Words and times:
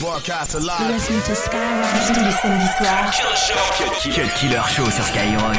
Broadcast 0.00 0.54
alive. 0.54 0.92
Listen 0.92 1.20
to 1.22 1.34
Skyrock 1.34 2.06
tous 2.06 2.20
les 2.20 2.32
samedis 2.42 2.68
soirs. 2.76 3.10
Cut 4.14 4.28
Killer 4.38 4.62
Show 4.68 4.90
sur 4.90 5.04
Skyrock. 5.04 5.56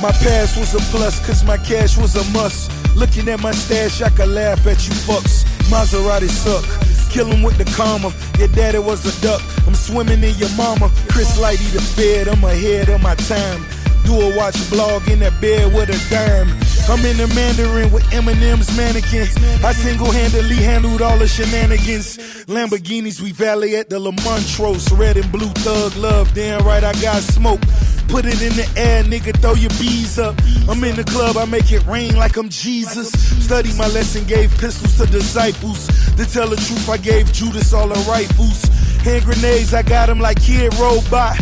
My 0.00 0.10
past 0.12 0.56
was 0.56 0.74
a 0.74 0.78
plus, 0.90 1.20
cause 1.26 1.44
my 1.44 1.58
cash 1.58 1.98
was 1.98 2.16
a 2.16 2.24
must. 2.32 2.70
Looking 2.96 3.28
at 3.28 3.40
my 3.40 3.52
stash, 3.52 4.00
I 4.00 4.08
could 4.08 4.28
laugh 4.28 4.66
at 4.66 4.86
you 4.86 4.94
fucks. 4.94 5.44
Maserati 5.68 6.30
suck. 6.30 6.64
Kill 7.10 7.26
him 7.26 7.42
with 7.42 7.58
the 7.58 7.64
karma. 7.76 8.10
Your 8.38 8.48
daddy 8.48 8.78
was 8.78 9.04
a 9.04 9.20
duck. 9.20 9.42
I'm 9.66 9.74
swimming 9.74 10.24
in 10.24 10.34
your 10.36 10.50
mama. 10.56 10.90
Chris 11.08 11.38
Lighty 11.38 11.70
the 11.72 11.80
fed. 11.82 12.28
I'm 12.28 12.42
ahead 12.42 12.88
of 12.88 13.02
my 13.02 13.14
time. 13.16 13.66
Do 14.04 14.18
a 14.18 14.34
watch 14.34 14.56
blog 14.70 15.08
in 15.08 15.18
that 15.18 15.38
bed 15.42 15.74
with 15.74 15.90
a 15.90 15.98
dime. 16.08 16.48
I'm 16.88 17.04
in 17.04 17.16
the 17.16 17.26
Mandarin 17.34 17.90
with 17.90 18.04
Eminem's 18.04 18.74
mannequin. 18.76 19.26
I 19.64 19.72
single-handedly 19.72 20.56
handled 20.56 21.02
all 21.02 21.18
the 21.18 21.26
shenanigans. 21.26 22.16
Lamborghinis, 22.46 23.20
we 23.20 23.32
valet 23.32 23.74
at 23.74 23.90
the 23.90 23.98
La 23.98 24.12
Montrose. 24.24 24.92
Red 24.92 25.16
and 25.16 25.30
blue 25.32 25.48
thug 25.48 25.96
love. 25.96 26.32
Damn 26.32 26.64
right, 26.64 26.84
I 26.84 26.92
got 27.02 27.22
smoke. 27.22 27.60
Put 28.06 28.24
it 28.24 28.40
in 28.40 28.54
the 28.54 28.72
air, 28.76 29.02
nigga, 29.02 29.36
throw 29.40 29.54
your 29.54 29.70
bees 29.80 30.16
up. 30.16 30.36
I'm 30.68 30.82
in 30.84 30.94
the 30.94 31.02
club, 31.02 31.36
I 31.36 31.44
make 31.44 31.72
it 31.72 31.84
rain 31.86 32.14
like 32.14 32.36
I'm 32.36 32.48
Jesus. 32.50 33.10
Study 33.44 33.72
my 33.76 33.88
lesson, 33.88 34.24
gave 34.24 34.56
pistols 34.56 34.96
to 34.98 35.06
disciples. 35.06 35.88
To 36.16 36.24
tell 36.24 36.48
the 36.48 36.56
truth, 36.56 36.88
I 36.88 36.98
gave 36.98 37.32
Judas 37.32 37.72
all 37.72 37.88
the 37.88 37.98
rifles. 38.08 38.62
Hand 39.02 39.24
grenades, 39.24 39.74
I 39.74 39.82
got 39.82 40.06
them 40.06 40.20
like 40.20 40.40
Kid 40.40 40.72
Robot. 40.74 41.36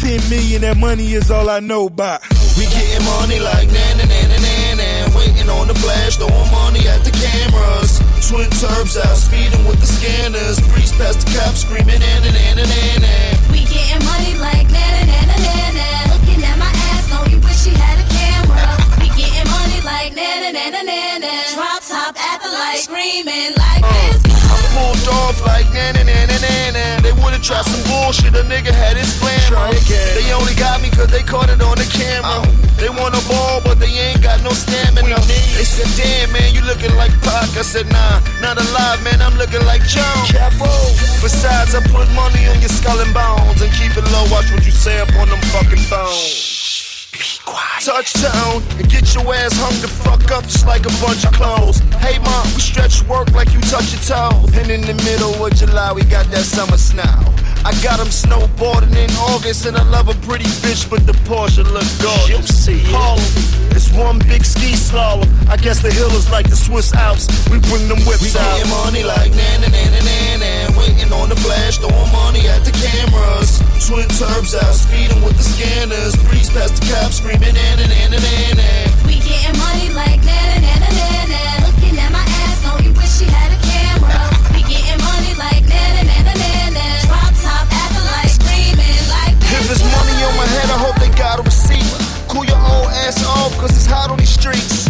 10 0.00 0.30
million, 0.30 0.62
that 0.62 0.78
money 0.78 1.12
is 1.12 1.30
all 1.30 1.50
I 1.50 1.60
know 1.60 1.86
about. 1.86 2.22
We 2.56 2.64
getting 2.64 3.04
money 3.04 3.40
like 3.40 3.68
na 3.68 3.94
na 3.96 4.04
na. 4.06 4.15
Waiting 5.16 5.48
on 5.48 5.68
the 5.68 5.74
flash, 5.74 6.16
throwing 6.16 6.50
money 6.52 6.86
at 6.88 7.02
the 7.04 7.10
cameras. 7.10 7.98
Twin 8.28 8.50
turbs 8.60 8.96
out, 8.96 9.16
speeding 9.16 9.64
with 9.66 9.80
the 9.80 9.86
scanners. 9.86 10.60
Breeze 10.72 10.92
past 10.92 11.24
the 11.24 11.28
cops, 11.38 11.62
screaming 11.62 12.00
na 12.00 12.12
na 12.20 12.30
na 12.30 12.62
na 12.62 12.80
na. 13.00 13.14
We 13.50 13.64
getting 13.64 14.04
money 14.04 14.34
like 14.38 14.68
na 14.70 14.95
Drop 20.46 21.82
top 21.82 22.14
at 22.14 22.38
the 22.38 22.46
light, 22.54 22.78
screaming 22.78 23.50
like 23.58 23.82
uh, 23.82 23.90
this. 24.14 24.22
I 24.46 24.54
pulled 24.78 25.08
off 25.26 25.42
like 25.42 25.66
na 25.74 25.90
na 25.90 26.06
na 26.06 26.22
na 26.22 26.38
na 26.38 26.70
na. 26.70 26.84
They 27.02 27.10
would've 27.10 27.42
tried 27.42 27.66
some 27.66 27.82
bullshit, 27.90 28.30
a 28.38 28.46
nigga 28.46 28.70
had 28.70 28.94
his 28.94 29.10
glamour. 29.18 29.74
They 30.14 30.30
only 30.30 30.54
got 30.54 30.78
me 30.78 30.90
cause 30.94 31.10
they 31.10 31.26
caught 31.26 31.50
it 31.50 31.58
on 31.58 31.74
the 31.74 31.88
camera. 31.90 32.46
They 32.78 32.86
want 32.94 33.18
a 33.18 33.22
ball, 33.26 33.58
but 33.66 33.82
they 33.82 33.90
ain't 33.90 34.22
got 34.22 34.38
no 34.46 34.50
stamina. 34.54 35.18
They 35.58 35.66
said, 35.66 35.90
damn 35.98 36.30
man, 36.30 36.54
you 36.54 36.62
looking 36.62 36.94
like 36.94 37.10
Pac. 37.26 37.50
I 37.58 37.66
said, 37.66 37.90
nah, 37.90 38.22
not 38.38 38.54
alive, 38.54 39.02
man, 39.02 39.18
I'm 39.22 39.34
looking 39.34 39.66
like 39.66 39.82
John. 39.82 40.30
Besides, 41.26 41.74
I 41.74 41.82
put 41.90 42.06
money 42.14 42.46
on 42.46 42.60
your 42.62 42.70
skull 42.70 43.00
and 43.02 43.10
bones 43.10 43.58
and 43.62 43.72
keep 43.74 43.98
it 43.98 44.06
low. 44.14 44.30
Watch 44.30 44.46
what 44.54 44.62
you 44.62 44.70
say 44.70 45.00
up 45.00 45.10
on 45.18 45.26
them 45.26 45.42
fucking 45.50 45.82
phones. 45.90 46.55
Touchdown 47.16 48.62
and 48.76 48.90
get 48.90 49.14
your 49.14 49.32
ass 49.34 49.56
hung 49.56 49.80
the 49.80 49.88
fuck 49.88 50.30
up 50.32 50.44
just 50.44 50.66
like 50.66 50.84
a 50.84 50.92
bunch 51.00 51.24
of 51.24 51.32
clothes. 51.32 51.78
Hey 51.96 52.18
mom, 52.18 52.44
we 52.52 52.60
stretch 52.60 53.02
work 53.04 53.30
like 53.32 53.52
you 53.54 53.60
touch 53.62 53.92
your 53.92 54.02
toes. 54.02 54.54
And 54.56 54.70
in 54.70 54.82
the 54.82 54.94
middle 55.02 55.44
of 55.44 55.54
July, 55.54 55.92
we 55.92 56.02
got 56.04 56.26
that 56.30 56.44
summer 56.44 56.76
snow. 56.76 57.04
I 57.66 57.72
got 57.82 57.98
him 57.98 58.06
snowboarding 58.14 58.94
in 58.94 59.10
August, 59.34 59.66
and 59.66 59.76
I 59.76 59.82
love 59.90 60.08
a 60.08 60.14
pretty 60.24 60.46
bitch, 60.62 60.88
but 60.88 61.04
the 61.04 61.12
Porsche 61.26 61.64
look 61.66 61.82
gorgeous. 61.98 62.30
You'll 62.30 62.46
see 62.46 62.78
Harlem, 62.94 63.26
it's 63.74 63.90
one 63.90 64.20
big 64.30 64.44
ski 64.44 64.78
slalom. 64.78 65.26
I 65.50 65.56
guess 65.56 65.82
the 65.82 65.90
hill 65.90 66.10
is 66.14 66.30
like 66.30 66.48
the 66.48 66.54
Swiss 66.54 66.94
Alps. 66.94 67.26
We 67.50 67.58
bring 67.66 67.88
them 67.90 67.98
whips 68.06 68.22
We 68.22 68.30
out. 68.38 68.62
getting 68.62 68.70
money 68.70 69.02
like 69.02 69.34
na 69.34 69.48
na 69.58 69.66
na 69.66 69.82
na 69.82 69.98
na 69.98 70.18
na. 70.46 70.78
Waiting 70.78 71.10
on 71.12 71.28
the 71.28 71.34
flash, 71.42 71.78
throwing 71.82 72.12
money 72.14 72.46
at 72.46 72.62
the 72.62 72.70
cameras. 72.70 73.58
Twin 73.82 74.06
turbs 74.14 74.54
out, 74.54 74.74
speeding 74.74 75.18
with 75.26 75.34
the 75.36 75.42
scanners. 75.42 76.14
Breeze 76.30 76.50
past 76.54 76.78
the 76.78 76.86
cops, 76.86 77.18
screaming 77.18 77.50
na 77.50 77.66
na 77.82 77.86
na 77.90 78.00
na 78.14 78.18
na 78.22 78.34
na. 78.62 78.70
We 79.10 79.18
getting 79.18 79.58
money 79.58 79.90
like 79.90 80.22
na 80.22 80.38
na 80.54 80.55
ass 93.16 93.24
off, 93.26 93.56
cause 93.58 93.70
it's 93.76 93.86
hot 93.86 94.10
on 94.10 94.18
these 94.18 94.30
streets. 94.30 94.88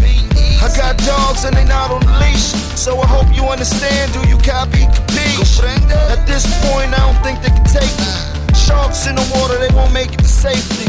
I 0.62 0.68
got 0.76 0.96
dogs 0.98 1.44
and 1.44 1.54
they 1.56 1.64
not 1.64 1.90
on 1.90 2.00
the 2.00 2.12
leash. 2.18 2.54
So 2.74 2.98
I 2.98 3.06
hope 3.06 3.26
you 3.34 3.44
understand, 3.44 4.12
do 4.12 4.20
you 4.28 4.38
copy? 4.38 4.86
Capiche? 4.86 5.62
At 6.10 6.26
this 6.26 6.46
point, 6.66 6.92
I 6.94 7.12
don't 7.12 7.22
think 7.22 7.42
they 7.42 7.50
can 7.50 7.64
take 7.64 7.92
me. 7.98 8.10
Sharks 8.54 9.06
in 9.06 9.14
the 9.14 9.26
water, 9.34 9.58
they 9.58 9.72
won't 9.74 9.92
make 9.92 10.12
it 10.12 10.18
to 10.18 10.28
safety. 10.28 10.86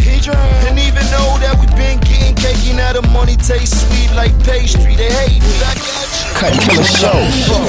And 0.67 0.79
even 0.79 1.05
though 1.13 1.37
that 1.39 1.57
we 1.59 1.67
been 1.77 1.99
getting 1.99 2.35
cakey, 2.35 2.75
now 2.75 2.93
the 2.93 3.01
money 3.09 3.35
tastes 3.35 3.85
sweet 3.85 4.11
like 4.15 4.33
pastry. 4.43 4.95
They 4.95 5.11
hate 5.11 5.43
it. 5.43 5.61
I 5.63 5.73
got 5.75 6.07
you. 6.19 6.33
Cut 6.35 6.53
Killer 6.63 6.83
Show. 6.83 7.17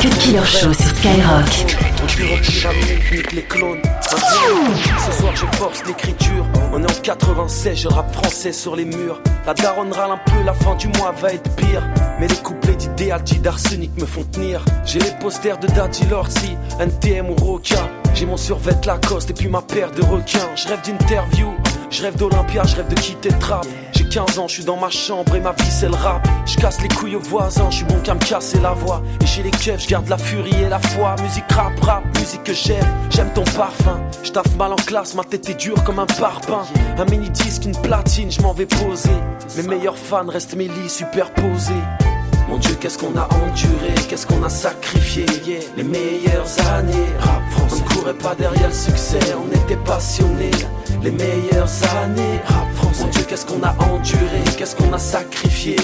Cut 0.01 0.19
Killer 0.21 0.47
Show 0.47 0.73
sur 0.73 0.95
Skyrock. 0.97 1.88
Nique 2.17 3.33
les 3.33 3.43
clones. 3.43 3.83
Ce 4.01 5.13
soir 5.13 5.37
je 5.37 5.47
force 5.57 5.85
l'écriture. 5.87 6.47
On 6.73 6.83
est 6.83 6.91
en 6.91 7.01
96, 7.03 7.79
je 7.79 7.89
rappe 7.89 8.13
français 8.13 8.53
sur 8.53 8.77
les 8.77 8.85
murs. 8.85 9.21
La 9.47 9.55
daronne 9.55 9.93
râle 9.93 10.13
un 10.13 10.31
peu, 10.31 10.43
la 10.45 10.55
fin 10.55 10.75
du 10.75 10.89
mois 10.89 11.13
va 11.13 11.33
être 11.33 11.55
pire. 11.57 11.83
Mais 12.19 12.27
les 12.27 12.37
couplets 12.37 12.75
d'idéal, 12.75 13.23
d'arsenic 13.41 13.91
me 14.01 14.07
font 14.07 14.25
tenir. 14.25 14.65
J'ai 14.85 14.99
les 14.99 15.13
posters 15.21 15.59
de 15.59 15.69
Daddy 15.69 16.07
Lorsi, 16.07 16.57
NTM 16.81 17.31
ou 17.31 17.35
Roca. 17.35 17.89
J'ai 18.15 18.27
mon 18.27 18.37
survêt 18.37 18.75
Lacoste 18.85 19.31
et 19.31 19.35
puis 19.35 19.49
ma 19.49 19.63
paire 19.63 19.91
de 19.93 20.03
requins. 20.03 20.49
Je 20.57 20.69
rêve 20.69 20.81
d'interview, 20.85 21.55
je 21.91 22.03
rêve 22.03 22.17
d'Olympia, 22.17 22.65
je 22.65 22.77
rêve 22.77 22.89
de 22.89 22.95
quitter 22.95 23.31
le 23.31 23.39
trap. 23.39 23.67
J'ai 23.93 24.05
15 24.09 24.39
ans, 24.39 24.49
je 24.49 24.55
suis 24.55 24.65
dans 24.65 24.77
ma 24.77 24.91
chambre 24.91 25.35
et 25.35 25.41
ma 25.41 25.53
vie 25.53 25.71
c'est 25.71 25.89
le 25.89 25.95
rap. 25.95 26.27
Je 26.47 26.57
casse 26.57 26.81
les 26.83 26.89
couilles 26.89 27.17
aux 27.17 27.21
voisins, 27.21 27.71
je 27.71 27.77
suis 27.77 27.85
bon 27.85 27.99
qu'à 28.01 28.15
me 28.15 28.21
casser 28.21 28.61
la 28.61 28.73
voix. 28.73 29.03
Et 29.23 29.27
chez 29.27 29.43
les 29.43 29.51
keufs, 29.51 29.83
je 29.83 29.89
garde 29.89 30.09
la 30.09 30.19
furie 30.19 30.63
et 30.63 30.69
la 30.69 30.79
foi. 30.79 31.17
Musique 31.23 31.51
rap, 31.51 31.73
rap, 31.81 32.05
musique 32.19 32.45
que 32.45 32.55
j'aime, 32.55 32.87
j'aime 33.11 33.33
ton 33.35 33.45
parfum. 33.57 34.01
Je 34.23 34.31
taffe 34.31 34.55
mal 34.57 34.73
en 34.73 34.77
classe, 34.77 35.15
ma 35.15 35.25
tête 35.25 35.49
est 35.49 35.55
dure 35.55 35.83
comme 35.85 35.99
un 35.99 36.07
parpaing. 36.07 36.67
Un 36.99 37.05
mini 37.07 37.31
disque, 37.31 37.65
une 37.65 37.77
platine, 37.81 38.31
je 38.31 38.41
m'en 38.43 38.53
vais 38.53 38.67
poser. 38.67 39.11
Mes 39.57 39.63
meilleurs 39.63 39.99
fans 39.99 40.27
restent 40.27 40.57
mes 40.57 40.69
lits 40.69 40.89
superposés. 40.89 41.73
Mon 42.49 42.57
Dieu, 42.57 42.75
qu'est-ce 42.81 42.99
qu'on 42.99 43.17
a 43.17 43.29
enduré, 43.35 43.95
qu'est-ce 44.09 44.27
qu'on 44.27 44.43
a 44.43 44.49
sacrifié, 44.49 45.27
les 45.77 45.83
meilleures 45.83 46.73
années. 46.75 47.07
Rap. 47.21 47.48
On 47.71 47.77
ne 47.77 47.89
courait 47.89 48.15
pas 48.15 48.35
derrière 48.35 48.69
le 48.69 48.75
succès, 48.75 49.19
on 49.37 49.51
était 49.55 49.77
passionnés. 49.85 50.51
Les 51.03 51.11
meilleures 51.11 51.69
années. 52.03 52.41
Rap 52.47 52.73
français. 52.75 53.05
Mon 53.05 53.11
Dieu, 53.11 53.25
qu'est-ce 53.29 53.47
qu'on 53.47 53.63
a 53.63 53.75
enduré, 53.91 54.43
qu'est-ce 54.57 54.75
qu'on 54.75 54.93
a 54.93 54.99
sacrifié. 54.99 55.77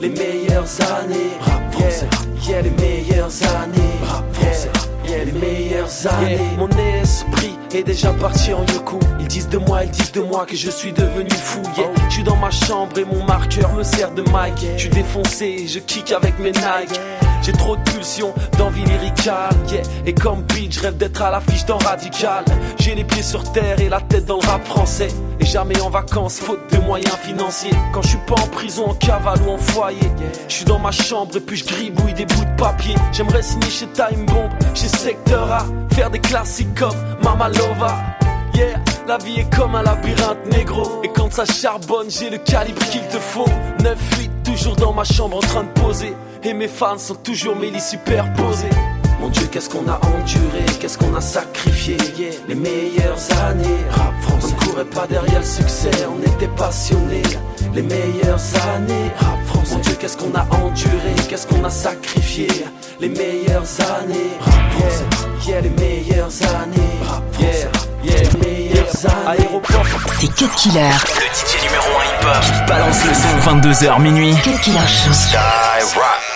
Les 0.00 0.08
meilleures 0.08 0.68
années. 1.02 1.32
Rap 1.40 1.72
français. 1.72 2.08
Yeah, 2.46 2.50
yeah, 2.50 2.62
les 2.62 2.70
meilleures 2.70 3.42
années. 3.62 3.98
Rap 4.06 4.24
français. 4.32 4.70
Yeah, 5.08 5.24
les 5.24 5.32
meilleures 5.32 6.06
années. 6.06 6.38
Mon 6.56 6.68
esprit 7.02 7.56
est 7.74 7.82
déjà 7.82 8.12
parti 8.12 8.52
en 8.52 8.64
yoku. 8.66 8.98
Ils 9.18 9.26
disent 9.26 9.48
de 9.48 9.58
moi, 9.58 9.84
ils 9.84 9.90
disent 9.90 10.12
de 10.12 10.20
moi 10.20 10.46
que 10.46 10.56
je 10.56 10.70
suis 10.70 10.92
devenu 10.92 11.30
fou. 11.30 11.62
Yeah. 11.76 11.88
Je 12.08 12.14
suis 12.14 12.22
dans 12.22 12.36
ma 12.36 12.50
chambre 12.50 12.96
et 12.98 13.04
mon 13.04 13.24
marqueur 13.24 13.72
me 13.74 13.82
sert 13.82 14.12
de 14.12 14.22
mic. 14.22 14.66
Je 14.76 14.80
suis 14.82 14.90
défoncé 14.90 15.66
je 15.66 15.78
kick 15.78 16.12
avec 16.12 16.38
mes 16.38 16.52
Nike. 16.52 17.00
J'ai 17.42 17.52
trop 17.52 17.76
de 17.76 17.82
pulsions, 17.82 18.34
d'envie 18.58 18.84
lyricale, 18.84 19.54
yeah. 19.70 19.82
Et 20.06 20.14
comme 20.14 20.44
Pete, 20.44 20.72
je 20.72 20.80
rêve 20.80 20.96
d'être 20.96 21.22
à 21.22 21.30
l'affiche 21.30 21.64
dans 21.64 21.78
Radical. 21.78 22.44
J'ai 22.78 22.94
les 22.94 23.04
pieds 23.04 23.22
sur 23.22 23.42
terre 23.52 23.80
et 23.80 23.88
la 23.88 24.00
tête 24.00 24.26
dans 24.26 24.36
le 24.36 24.46
rap 24.46 24.64
français. 24.66 25.08
Et 25.40 25.46
jamais 25.46 25.80
en 25.80 25.90
vacances, 25.90 26.38
faute 26.38 26.60
de 26.72 26.78
moyens 26.78 27.16
financiers. 27.16 27.74
Quand 27.92 28.02
je 28.02 28.08
suis 28.08 28.18
pas 28.26 28.34
en 28.34 28.46
prison, 28.48 28.90
en 28.90 28.94
cavale 28.94 29.40
ou 29.46 29.52
en 29.52 29.58
foyer. 29.58 30.10
Je 30.48 30.54
suis 30.54 30.64
dans 30.64 30.78
ma 30.78 30.90
chambre 30.90 31.36
et 31.36 31.40
puis 31.40 31.56
je 31.56 31.64
gribouille 31.64 32.14
des 32.14 32.26
bouts 32.26 32.44
de 32.44 32.56
papier. 32.56 32.94
J'aimerais 33.12 33.42
signer 33.42 33.70
chez 33.70 33.86
Time 33.86 34.26
Bomb, 34.26 34.50
chez 34.74 34.88
Secteur. 34.88 35.64
Faire 35.92 36.10
des 36.10 36.20
classiques 36.20 36.74
comme 36.74 36.96
Mama 37.22 37.48
Lova. 37.48 37.96
Yeah, 38.54 38.80
la 39.06 39.16
vie 39.18 39.40
est 39.40 39.56
comme 39.56 39.74
un 39.76 39.82
labyrinthe 39.82 40.44
négro. 40.52 41.00
Et 41.02 41.08
quand 41.08 41.32
ça 41.32 41.44
charbonne, 41.44 42.10
j'ai 42.10 42.30
le 42.30 42.38
calibre 42.38 42.82
qu'il 42.90 43.06
te 43.08 43.18
faut. 43.18 43.48
9-8, 43.78 44.30
toujours 44.44 44.76
dans 44.76 44.92
ma 44.92 45.04
chambre 45.04 45.36
en 45.36 45.40
train 45.40 45.62
de 45.62 45.80
poser. 45.80 46.14
Et 46.42 46.54
mes 46.54 46.68
fans 46.68 46.96
sont 46.96 47.16
toujours 47.16 47.54
mes 47.54 47.70
lits 47.70 47.82
superposés. 47.82 48.70
Mon 49.20 49.28
Dieu, 49.28 49.46
qu'est-ce 49.52 49.68
qu'on 49.68 49.86
a 49.88 50.00
enduré, 50.06 50.64
qu'est-ce 50.80 50.96
qu'on 50.96 51.14
a 51.14 51.20
sacrifié, 51.20 51.98
yeah. 52.18 52.30
les 52.48 52.54
meilleures 52.54 53.18
années. 53.46 53.84
Rap 53.90 54.14
français. 54.22 54.46
On 54.46 54.64
ne 54.64 54.70
courait 54.70 54.84
pas 54.86 55.06
derrière 55.06 55.40
le 55.40 55.44
succès, 55.44 55.90
on 56.08 56.18
était 56.22 56.48
passionnés. 56.56 57.22
Les 57.74 57.82
meilleures 57.82 58.40
années. 58.74 59.10
Rap 59.18 59.44
français. 59.44 59.74
Mon 59.74 59.80
Dieu, 59.80 59.94
qu'est-ce 60.00 60.16
qu'on 60.16 60.34
a 60.34 60.46
enduré, 60.64 61.14
qu'est-ce 61.28 61.46
qu'on 61.46 61.62
a 61.62 61.68
sacrifié. 61.68 62.48
Les 63.00 63.10
meilleures 63.10 63.68
années. 64.00 64.30
Rap 64.40 64.72
français. 64.72 65.04
Yeah, 65.46 65.50
yeah, 65.50 65.60
les 65.60 65.70
meilleures 65.70 66.42
années. 66.62 66.96
Rap 67.06 67.22
français. 67.34 67.68
Yeah, 68.02 68.14
yeah, 68.14 68.30
les 68.30 68.48
meilleures 68.48 69.04
années. 69.04 69.44
Aéroport. 69.44 69.84
C'est 70.18 70.34
Cut 70.34 70.48
Killer. 70.56 70.80
Le 70.80 71.26
DJ 71.34 71.62
numéro 71.64 71.84
1 71.84 72.04
hip-hop 72.06 72.40
qui 72.40 72.66
balance 72.66 73.04
le 73.04 73.12
son 73.12 73.58
22h 73.58 74.00
minuit. 74.00 74.34
Cut 74.42 74.58
Killer 74.62 74.78
Show. 74.86 75.12
Skyrock. 75.12 76.29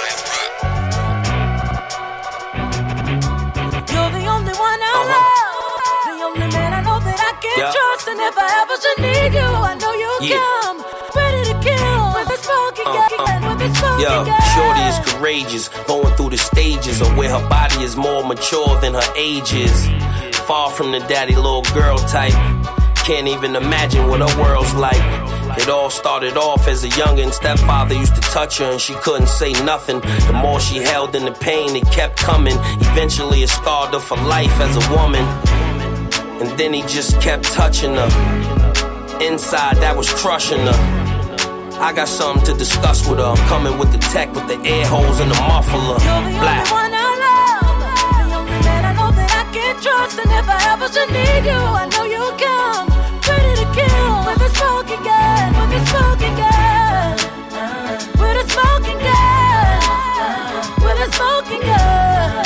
If 7.72 8.37
I 8.37 8.49
ever 8.62 8.76
should 8.82 9.00
need 9.00 9.32
you, 9.38 9.46
I 9.46 9.75
know 9.81 9.93
you'll 9.93 10.22
yeah. 10.28 10.40
come. 10.62 10.78
Ready 11.14 11.43
to 11.49 11.56
kill 11.62 12.05
with 12.14 12.28
this 12.28 12.43
smoking 12.43 12.87
uh, 12.87 13.08
uh. 13.19 13.49
with 13.49 13.58
this 13.58 13.78
smoking 13.78 14.05
Yo, 14.05 14.25
Shorty 14.55 14.84
is 14.90 14.99
courageous, 15.08 15.69
going 15.87 16.14
through 16.16 16.31
the 16.31 16.38
stages 16.38 17.00
of 17.00 17.16
where 17.16 17.31
her 17.31 17.49
body 17.49 17.82
is 17.82 17.96
more 17.96 18.25
mature 18.25 18.81
than 18.81 18.94
her 18.94 19.08
age 19.16 19.52
is. 19.52 19.88
Far 20.46 20.70
from 20.70 20.93
the 20.93 21.00
daddy 21.00 21.37
little 21.37 21.62
girl 21.75 21.99
type. 21.99 22.34
Can't 23.05 23.28
even 23.28 23.55
imagine 23.55 24.08
what 24.08 24.20
her 24.20 24.43
world's 24.43 24.75
like. 24.75 25.05
It 25.58 25.69
all 25.69 25.90
started 25.90 26.37
off 26.37 26.67
as 26.67 26.84
a 26.84 26.88
youngin'. 26.88 27.32
Stepfather 27.32 27.94
used 27.94 28.14
to 28.14 28.20
touch 28.22 28.58
her 28.58 28.72
and 28.72 28.81
she 28.81 28.94
couldn't 28.94 29.28
say 29.28 29.52
nothing. 29.64 30.00
The 30.00 30.32
more 30.32 30.58
she 30.58 30.78
held 30.78 31.14
in 31.14 31.25
the 31.26 31.32
pain, 31.32 31.76
it 31.76 31.84
kept 31.90 32.17
coming. 32.17 32.56
Eventually, 32.81 33.43
it 33.43 33.50
scarred 33.50 33.93
her 33.93 34.00
for 34.00 34.17
life 34.17 34.58
as 34.60 34.76
a 34.76 34.96
woman. 34.96 35.22
And 36.40 36.58
then 36.58 36.72
he 36.72 36.82
just 36.82 37.20
kept 37.20 37.44
touching 37.44 37.94
her. 37.94 38.08
Inside, 39.20 39.76
that 39.78 39.96
was 39.96 40.12
crushing 40.12 40.60
her. 40.60 40.78
I 41.81 41.92
got 41.92 42.08
something 42.08 42.44
to 42.46 42.54
discuss 42.54 43.06
with 43.08 43.19
her. 43.19 43.25
I'm 43.25 43.36
coming 43.48 43.78
with 43.78 43.92
the 43.92 43.98
tech, 43.98 44.34
with 44.34 44.46
the 44.48 44.58
air 44.69 44.86
holes 44.86 45.20
and 45.20 45.31
the 45.31 45.36
muffler. 45.48 45.98
Black. 46.42 46.66
The 46.66 46.72
only 48.34 48.58
man 48.66 48.84
I 48.84 48.92
know 48.98 49.10
that 49.10 49.31
I 49.31 49.44
can 49.54 49.75
trust, 49.81 50.19
and 50.19 50.31
if 50.31 50.48
I 50.48 50.58
ever 50.72 50.88
should 50.90 51.10
need 51.10 51.44
you, 51.46 51.60
I 51.82 51.86
know 51.92 52.04
you'll 52.04 52.36
come. 52.36 52.88
Ready 53.28 53.54
to 53.62 53.66
kill 53.75 54.14
with 54.26 54.42
a 54.42 54.50
smoking 54.58 55.02
gun, 55.06 55.54
with 55.58 55.78
a 55.78 55.81
smoking 55.86 56.34
gun, 56.34 57.14
with 58.19 58.42
a 58.42 58.46
smoking 58.50 59.00
gun, 59.06 59.78
with 60.82 60.98
a 60.98 61.08
smoking 61.14 61.62
gun. 61.62 62.44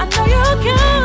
I 0.00 0.04
know 0.06 0.24
you'll 0.30 0.58
come 0.64 0.99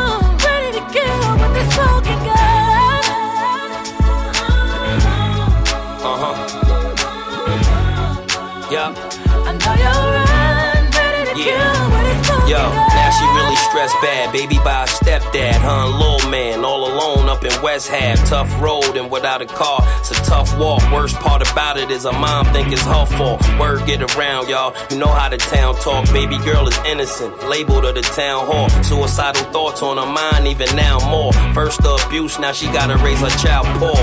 Yo, 12.46 12.62
now 12.62 13.10
she 13.10 13.24
really 13.34 13.56
stressed 13.56 13.96
bad. 14.00 14.32
Baby 14.32 14.58
by 14.58 14.84
a 14.84 14.86
stepdad, 14.86 15.58
huh? 15.58 15.88
Little 15.98 16.30
man, 16.30 16.64
all 16.64 16.86
alone 16.86 17.28
up 17.28 17.44
in 17.44 17.50
West 17.60 17.88
Half. 17.88 18.24
Tough 18.28 18.48
road 18.62 18.96
and 18.96 19.10
without 19.10 19.42
a 19.42 19.46
car, 19.46 19.80
it's 19.98 20.12
a 20.12 20.22
tough 20.22 20.56
walk. 20.56 20.80
Worst 20.92 21.16
part 21.16 21.42
about 21.42 21.76
it 21.76 21.90
is 21.90 22.04
her 22.04 22.12
mom 22.12 22.46
think 22.52 22.70
it's 22.70 22.82
her 22.82 23.04
fault. 23.04 23.42
Word 23.58 23.84
get 23.84 24.00
around, 24.14 24.48
y'all. 24.48 24.72
You 24.90 24.96
know 24.96 25.08
how 25.08 25.28
the 25.28 25.38
town 25.38 25.74
talk. 25.80 26.06
Baby 26.12 26.38
girl 26.38 26.68
is 26.68 26.78
innocent, 26.86 27.48
labeled 27.48 27.84
at 27.84 27.96
the 27.96 28.02
town 28.02 28.46
hall. 28.46 28.68
Suicidal 28.84 29.42
thoughts 29.50 29.82
on 29.82 29.96
her 29.96 30.06
mind, 30.06 30.46
even 30.46 30.68
now 30.76 31.00
more. 31.10 31.32
First 31.52 31.82
the 31.82 32.00
abuse, 32.06 32.38
now 32.38 32.52
she 32.52 32.66
gotta 32.66 32.96
raise 33.02 33.18
her 33.22 33.30
child 33.42 33.66
poor. 33.80 33.98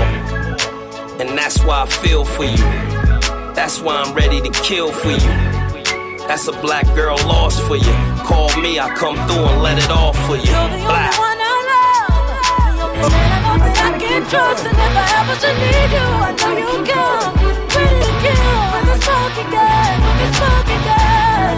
And 1.18 1.30
that's 1.30 1.64
why 1.64 1.84
I 1.84 1.86
feel 1.86 2.26
for 2.26 2.44
you. 2.44 2.56
That's 3.54 3.80
why 3.80 4.02
I'm 4.02 4.14
ready 4.14 4.42
to 4.42 4.50
kill 4.50 4.92
for 4.92 5.12
you. 5.12 5.53
That's 6.26 6.48
a 6.48 6.52
black 6.52 6.86
girl 6.94 7.16
lost 7.28 7.60
for 7.62 7.76
you. 7.76 7.92
Call 8.24 8.48
me, 8.60 8.80
I 8.80 8.88
come 8.96 9.14
through 9.28 9.44
and 9.44 9.62
let 9.62 9.78
it 9.78 9.90
off 9.90 10.16
for 10.26 10.36
you. 10.36 10.52
Black. 10.88 11.12
I 13.76 13.98
can 14.00 14.22
trust, 14.26 14.64
and 14.64 14.74
if 14.74 14.96
I 14.96 15.04
ever 15.20 15.36
should 15.36 15.56
need 15.60 15.92
you, 15.94 16.00
I 16.00 16.32
know 16.40 16.56
you 16.56 16.80
come. 16.88 17.36
Ready 17.76 18.00
to 18.00 18.12
kill 18.24 18.56
with 18.72 18.88
a 18.88 18.96
smoking 19.04 19.50
gun, 19.52 19.94
with 20.00 20.24
a 20.24 20.28
smoking 20.34 20.82
gun, 20.88 21.54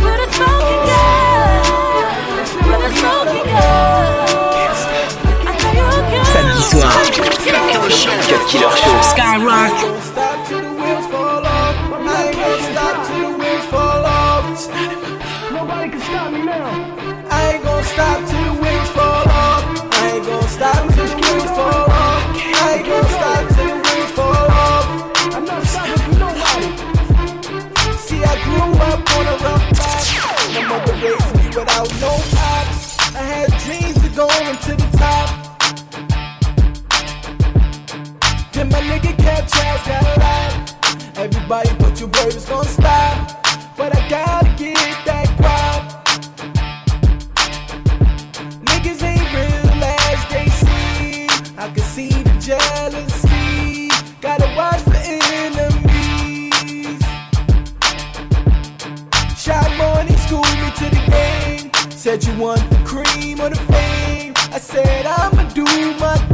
with 0.00 0.24
a 0.24 0.28
smoking 0.34 0.82
gun, 0.88 1.60
with 2.64 2.80
a 2.80 2.90
smoking 2.96 3.46
gun. 3.52 4.24
Samedi 6.32 6.64
soir, 6.64 6.96
Cut 7.12 8.42
Killer 8.48 8.72
Show, 8.72 8.96
Skyrock. 9.12 10.09
Stop 18.00 18.18
till 18.28 18.54
the 18.54 18.62
wings 18.62 18.88
fall 18.90 19.28
off. 19.28 19.62
I 19.92 20.10
ain't 20.14 20.24
gonna 20.26 20.48
stop 20.48 20.82
till 20.94 21.06
the 21.06 21.16
wings 21.24 21.50
fall 21.56 21.90
off. 22.02 22.22
I 22.34 22.74
ain't 22.76 22.86
gonna 22.86 23.16
stop 23.18 23.42
till 23.54 23.68
the 23.70 23.78
wings 23.86 24.12
fall 24.18 24.46
off. 24.64 24.86
I'm 25.34 25.44
not 25.44 25.62
stopping 25.72 26.18
nobody. 26.24 26.68
See, 28.04 28.22
I 28.24 28.34
grew 28.44 28.68
up 28.88 29.00
on 29.16 29.24
a 29.26 29.36
rough 29.44 29.66
path. 29.78 30.06
My 30.54 30.62
mother 30.70 30.96
raised 31.04 31.32
me 31.36 31.46
without 31.58 31.90
no 32.04 32.12
pops. 32.34 32.80
I 33.14 33.22
had 33.32 33.50
dreams 33.64 34.00
of 34.06 34.12
going 34.16 34.56
to 34.66 34.72
the 34.80 34.88
top. 35.02 35.28
Then 38.52 38.68
my 38.70 38.80
nigga 38.90 39.12
kept 39.24 39.52
got 39.54 40.04
alive. 40.16 40.54
Everybody 41.16 41.70
but 41.78 42.00
your 42.00 42.08
word 42.16 42.34
is 42.34 42.46
gonna 42.46 42.68
stop. 42.68 43.46
But 43.76 43.96
I 43.96 44.08
gotta 44.08 44.49
Said 62.10 62.24
you 62.24 62.40
want 62.40 62.68
the 62.70 62.76
cream 62.78 63.40
or 63.40 63.50
the 63.50 63.60
fame. 63.70 64.32
I 64.36 64.58
said 64.58 65.06
I'ma 65.06 65.44
do 65.50 65.62
my 66.00 66.29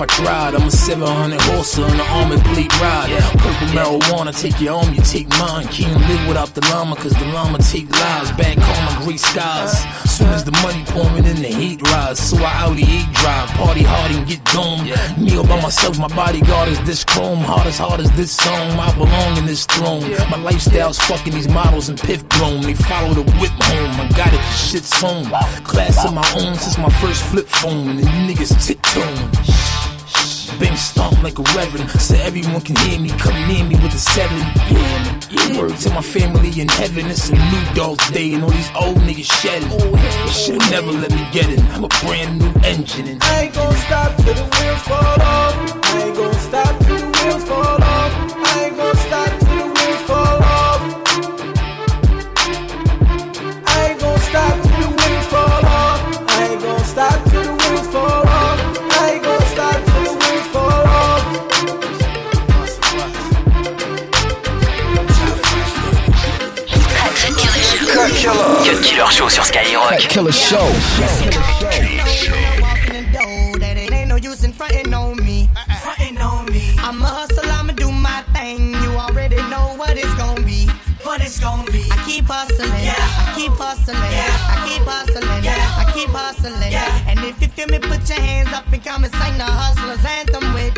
if 0.00 0.10
I 0.10 0.24
tried. 0.24 0.54
I'm 0.54 0.66
a 0.66 0.70
700 0.70 1.40
horse 1.40 1.78
on 1.78 1.96
the 1.96 2.04
armored 2.04 2.42
bleed 2.44 2.72
ride. 2.80 3.10
Yeah. 3.10 3.30
Purple 3.32 3.68
marijuana, 3.76 4.32
take 4.32 4.60
your 4.60 4.74
own, 4.74 4.94
you 4.94 5.02
take 5.02 5.28
mine. 5.38 5.66
Can't 5.68 6.00
live 6.08 6.28
without 6.28 6.54
the 6.54 6.62
llama, 6.70 6.96
cause 6.96 7.12
the 7.12 7.26
llama 7.26 7.58
take 7.58 7.90
lives. 7.90 8.32
Back 8.32 8.58
home, 8.58 8.84
my 8.86 9.04
gray 9.04 9.16
skies. 9.16 9.72
Soon 10.08 10.28
as 10.28 10.44
the 10.44 10.52
money 10.62 10.84
pouring 10.86 11.24
in, 11.24 11.36
the 11.42 11.48
heat 11.48 11.82
rise. 11.82 12.18
So 12.18 12.36
I 12.38 12.64
Audi 12.64 12.82
8 12.82 13.12
drive, 13.12 13.48
party 13.50 13.82
hard 13.82 14.12
and 14.12 14.26
get 14.26 14.44
dumb. 14.46 14.86
Yeah. 14.86 15.16
Me 15.16 15.36
all 15.36 15.46
by 15.46 15.60
myself, 15.60 15.98
my 15.98 16.08
bodyguard 16.08 16.68
is 16.68 16.80
this 16.82 17.04
chrome. 17.04 17.40
Hard 17.40 17.66
as 17.66 17.78
hard 17.78 18.00
as 18.00 18.10
this 18.12 18.32
song, 18.32 18.70
I 18.78 18.92
belong 18.96 19.36
in 19.38 19.46
this 19.46 19.66
throne. 19.66 20.02
My 20.30 20.38
lifestyle's 20.38 20.98
fucking 20.98 21.34
these 21.34 21.48
models 21.48 21.88
and 21.88 21.98
piff 21.98 22.26
blown. 22.28 22.62
They 22.62 22.74
follow 22.74 23.14
the 23.14 23.24
whip 23.40 23.52
home, 23.68 24.00
I 24.00 24.08
got 24.16 24.32
it, 24.32 24.40
the 24.40 24.56
shit's 24.56 24.92
home. 25.00 25.28
Class 25.64 26.04
of 26.06 26.14
my 26.14 26.26
own 26.36 26.54
since 26.56 26.78
my 26.78 26.90
first 27.00 27.22
flip 27.24 27.48
phone. 27.48 27.88
And 27.88 28.00
you 28.00 28.34
niggas 28.34 28.54
tiptoeing. 28.66 29.89
Bang 30.60 30.76
stomp 30.76 31.22
like 31.22 31.38
a 31.38 31.42
reverend, 31.56 31.90
so 31.90 32.14
everyone 32.16 32.60
can 32.60 32.76
hear 32.84 33.00
me. 33.00 33.08
Come 33.08 33.48
near 33.48 33.64
me 33.64 33.76
with 33.76 33.94
a 33.94 33.98
seven. 33.98 34.36
Yeah, 34.68 35.20
yeah. 35.30 35.58
Word 35.58 35.74
to 35.78 35.90
my 35.90 36.02
family 36.02 36.52
in 36.60 36.68
heaven. 36.68 37.06
It's 37.06 37.30
a 37.30 37.34
new 37.34 37.64
dog 37.74 37.96
day, 38.12 38.34
and 38.34 38.44
all 38.44 38.50
these 38.50 38.70
old 38.78 38.98
niggas 38.98 39.32
shedding. 39.40 39.70
Should've 40.28 40.70
never 40.70 40.92
let 40.92 41.12
me 41.12 41.26
get 41.32 41.48
it. 41.48 41.60
I'm 41.72 41.84
a 41.84 41.88
brand 42.04 42.40
new 42.40 42.52
engine. 42.62 43.08
And 43.08 43.22
I 43.22 43.44
ain't 43.44 43.54
gon' 43.54 43.74
stop 43.86 44.14
till 44.16 44.34
the 44.34 44.44
wheels 44.44 44.82
fall 44.82 45.22
off. 45.34 45.54
I 45.82 46.02
ain't 46.04 46.14
gon' 46.14 46.34
stop 46.34 46.78
till 46.84 46.98
the 46.98 47.08
wheels 47.08 47.44
fall 47.44 47.82
off. 47.82 48.12
I 48.36 48.64
ain't 48.64 48.76
gon' 48.76 48.96
stop 48.96 49.30
till 49.40 49.56
the 49.56 49.66
wheels 49.76 50.02
fall 50.08 50.42
off. 50.60 50.80
I 53.64 53.88
ain't 53.88 54.00
gon' 54.00 54.20
stop 54.28 54.54
till 54.60 54.80
the 54.82 54.88
wheels 54.98 55.26
fall 55.32 55.66
off. 55.80 56.00
I 56.28 56.48
ain't 56.52 56.86
stop 56.86 57.29
sur 69.30 69.44
Skyrock. 69.44 69.90
Cut 69.90 70.08
Killer 70.08 70.32
Show. 70.32 70.66
Ain't 73.92 74.08
no 74.08 74.16
use 74.16 74.44
in 74.44 74.52
frontin' 74.52 74.92
on 74.92 75.16
me. 75.24 75.48
Frontin' 75.82 76.18
on 76.18 76.46
me. 76.46 76.74
I'm 76.78 77.00
a 77.00 77.06
hustle, 77.06 77.48
I'ma 77.48 77.72
do 77.72 77.90
my 77.90 78.22
thing. 78.34 78.74
You 78.82 78.90
already 78.98 79.36
know 79.48 79.74
what 79.76 79.96
it's 79.96 80.14
gonna 80.14 80.42
be. 80.42 80.66
What 81.04 81.20
it's 81.22 81.38
gonna 81.38 81.70
be. 81.70 81.86
I 81.90 81.96
keep 82.04 82.26
hustling. 82.26 82.68
Yeah. 82.82 82.94
I 82.98 83.32
keep 83.36 83.52
hustling. 83.52 83.96
Yeah. 84.10 84.52
I 84.52 84.56
keep 84.66 84.82
hustling. 84.82 85.44
Yeah. 85.44 85.78
I 85.78 85.90
keep 85.94 86.10
hustling. 86.10 86.72
Yeah. 86.72 87.08
And 87.08 87.20
if 87.20 87.40
you 87.40 87.48
feel 87.48 87.68
me, 87.68 87.78
put 87.78 88.08
your 88.08 88.20
hands 88.20 88.52
up 88.52 88.66
and 88.72 88.82
come 88.84 89.04
and 89.04 89.12
sing 89.14 89.38
the 89.38 89.44
hustler's 89.44 90.04
anthem 90.04 90.52
with 90.52 90.69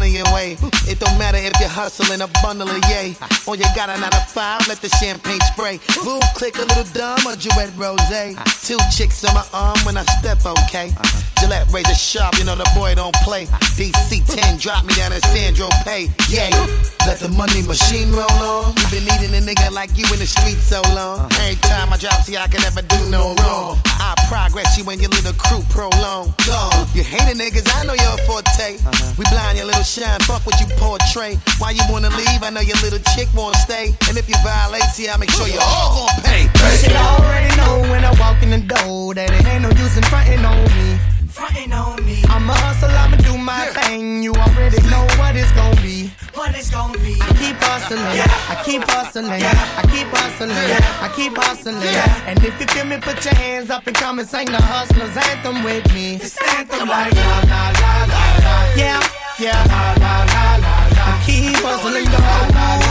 money 0.00 0.18
away. 0.30 0.56
It 0.88 0.98
don't 0.98 1.18
matter 1.18 1.36
if 1.36 1.52
you're 1.60 1.68
hustling 1.68 2.22
a 2.22 2.28
bundle 2.42 2.68
of 2.68 2.82
yay. 2.88 3.14
Or 3.46 3.54
you 3.54 3.64
got 3.76 3.90
a 3.90 4.00
nine 4.00 4.10
to 4.10 4.24
five, 4.32 4.66
let 4.66 4.80
the 4.80 4.88
champagne 4.88 5.40
spray. 5.52 5.78
Blue 6.02 6.20
click 6.34 6.56
a 6.56 6.62
little 6.62 6.88
dumb 6.94 7.20
or 7.26 7.36
Duet 7.36 7.70
Rose. 7.76 8.00
Two 8.66 8.78
chicks 8.96 9.24
on 9.24 9.34
my 9.34 9.44
arm 9.52 9.78
when 9.84 9.98
I 9.98 10.04
step, 10.20 10.38
okay? 10.46 10.90
Gillette 11.40 11.72
razor 11.72 11.94
sharp, 11.94 12.36
you 12.36 12.44
know 12.44 12.54
the 12.54 12.68
boy 12.76 12.94
don't 12.94 13.14
play. 13.24 13.46
DC 13.80 14.20
10 14.28 14.58
drop 14.58 14.84
me 14.84 14.92
down 14.94 15.12
at 15.12 15.24
Sandro 15.32 15.68
Pay. 15.88 16.12
Yeah, 16.28 16.52
let 17.08 17.18
the 17.18 17.32
money 17.32 17.62
machine 17.64 18.12
roll 18.12 18.28
on. 18.44 18.76
You 18.76 18.84
been 18.92 19.04
needing 19.08 19.32
a 19.32 19.40
nigga 19.40 19.72
like 19.72 19.96
you 19.96 20.04
in 20.12 20.20
the 20.20 20.28
street 20.28 20.60
so 20.60 20.84
long. 20.92 21.32
Every 21.40 21.56
time 21.64 21.92
I 21.92 21.96
drop, 21.96 22.20
see 22.28 22.36
I 22.36 22.46
can 22.46 22.60
never 22.60 22.82
do 22.82 23.00
no 23.08 23.32
wrong. 23.40 23.80
I 23.86 24.12
progress 24.28 24.76
you 24.76 24.84
and 24.92 25.00
your 25.00 25.08
little 25.10 25.32
crew 25.32 25.64
prolong. 25.72 26.34
Gone. 26.44 26.86
You 26.92 27.02
hating 27.02 27.40
niggas, 27.40 27.64
I 27.72 27.88
know 27.88 27.96
your 27.96 28.16
forte. 28.28 28.76
Uh-huh. 28.76 29.14
We 29.16 29.24
blind 29.32 29.56
your 29.56 29.66
little 29.66 29.82
shine, 29.82 30.20
fuck 30.28 30.44
what 30.44 30.60
you 30.60 30.68
portray. 30.76 31.40
Why 31.56 31.72
you 31.72 31.82
wanna 31.88 32.12
leave? 32.20 32.44
I 32.44 32.50
know 32.50 32.60
your 32.60 32.76
little 32.84 33.00
chick 33.16 33.32
won't 33.32 33.56
stay. 33.56 33.96
And 34.12 34.20
if 34.20 34.28
you 34.28 34.36
violate, 34.44 34.84
see 34.92 35.08
I 35.08 35.16
make 35.16 35.30
sure 35.32 35.48
you 35.48 35.60
all 35.60 36.04
gon' 36.04 36.20
pay. 36.20 36.44
I 36.52 37.16
already 37.16 37.56
know 37.56 37.90
when 37.90 38.04
I 38.04 38.12
walk 38.20 38.42
in 38.42 38.50
the 38.50 38.60
door 38.60 39.14
that 39.14 39.32
it 39.32 39.46
ain't 39.48 39.62
no 39.62 39.70
use 39.80 39.96
in 39.96 40.04
frontin' 40.04 40.44
on 40.44 40.64
me. 40.76 41.09
Frontin' 41.30 41.72
on 41.72 42.04
me. 42.04 42.22
I'm 42.28 42.50
a 42.50 42.52
hustle, 42.52 42.90
I'ma 42.90 43.16
do 43.18 43.38
my 43.38 43.66
thing. 43.66 44.22
You 44.22 44.32
already 44.34 44.82
know 44.90 45.06
what 45.14 45.36
it's 45.36 45.52
gon' 45.52 45.76
be. 45.76 46.10
What 46.34 46.54
it's 46.58 46.70
gon' 46.70 46.92
be. 46.98 47.16
I 47.22 47.30
keep 47.38 47.56
hustling, 47.62 48.02
I 48.02 48.60
keep 48.64 48.82
hustling, 48.82 49.30
I 49.30 49.38
keep 49.86 50.08
hustling, 50.10 50.50
I 50.50 51.08
keep 51.14 51.36
hustling. 51.36 51.76
And 52.26 52.42
if 52.42 52.58
you 52.60 52.66
feel 52.66 52.84
me, 52.84 52.98
put 52.98 53.24
your 53.24 53.34
hands 53.34 53.70
up 53.70 53.86
and 53.86 53.94
come 53.94 54.18
and 54.18 54.28
sing 54.28 54.46
the 54.46 54.60
hustlers 54.60 55.16
anthem 55.16 55.62
with 55.62 55.86
me. 55.94 56.16
This 56.16 56.36
anthem 56.58 56.88
like 56.88 57.14
la 57.14 57.40
la 57.46 57.70
la 57.78 57.94
la 58.10 58.24
la. 58.42 58.74
Yeah, 58.74 59.00
yeah. 59.38 59.62
La 59.70 59.94
la 60.02 60.26
la 60.34 60.44
la 60.66 60.76
la. 60.98 61.14
I 61.14 61.22
keep 61.24 61.56
hustling, 61.62 62.10
la 62.10 62.18
la. 62.18 62.90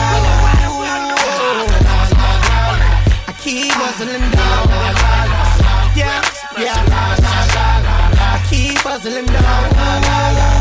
I 3.28 3.34
keep 3.44 3.72
hustling, 3.76 4.32
dog. 4.32 4.70
Yeah, 5.98 6.24
yeah. 6.58 7.19
Keep 9.02 9.14
hustling, 9.14 10.59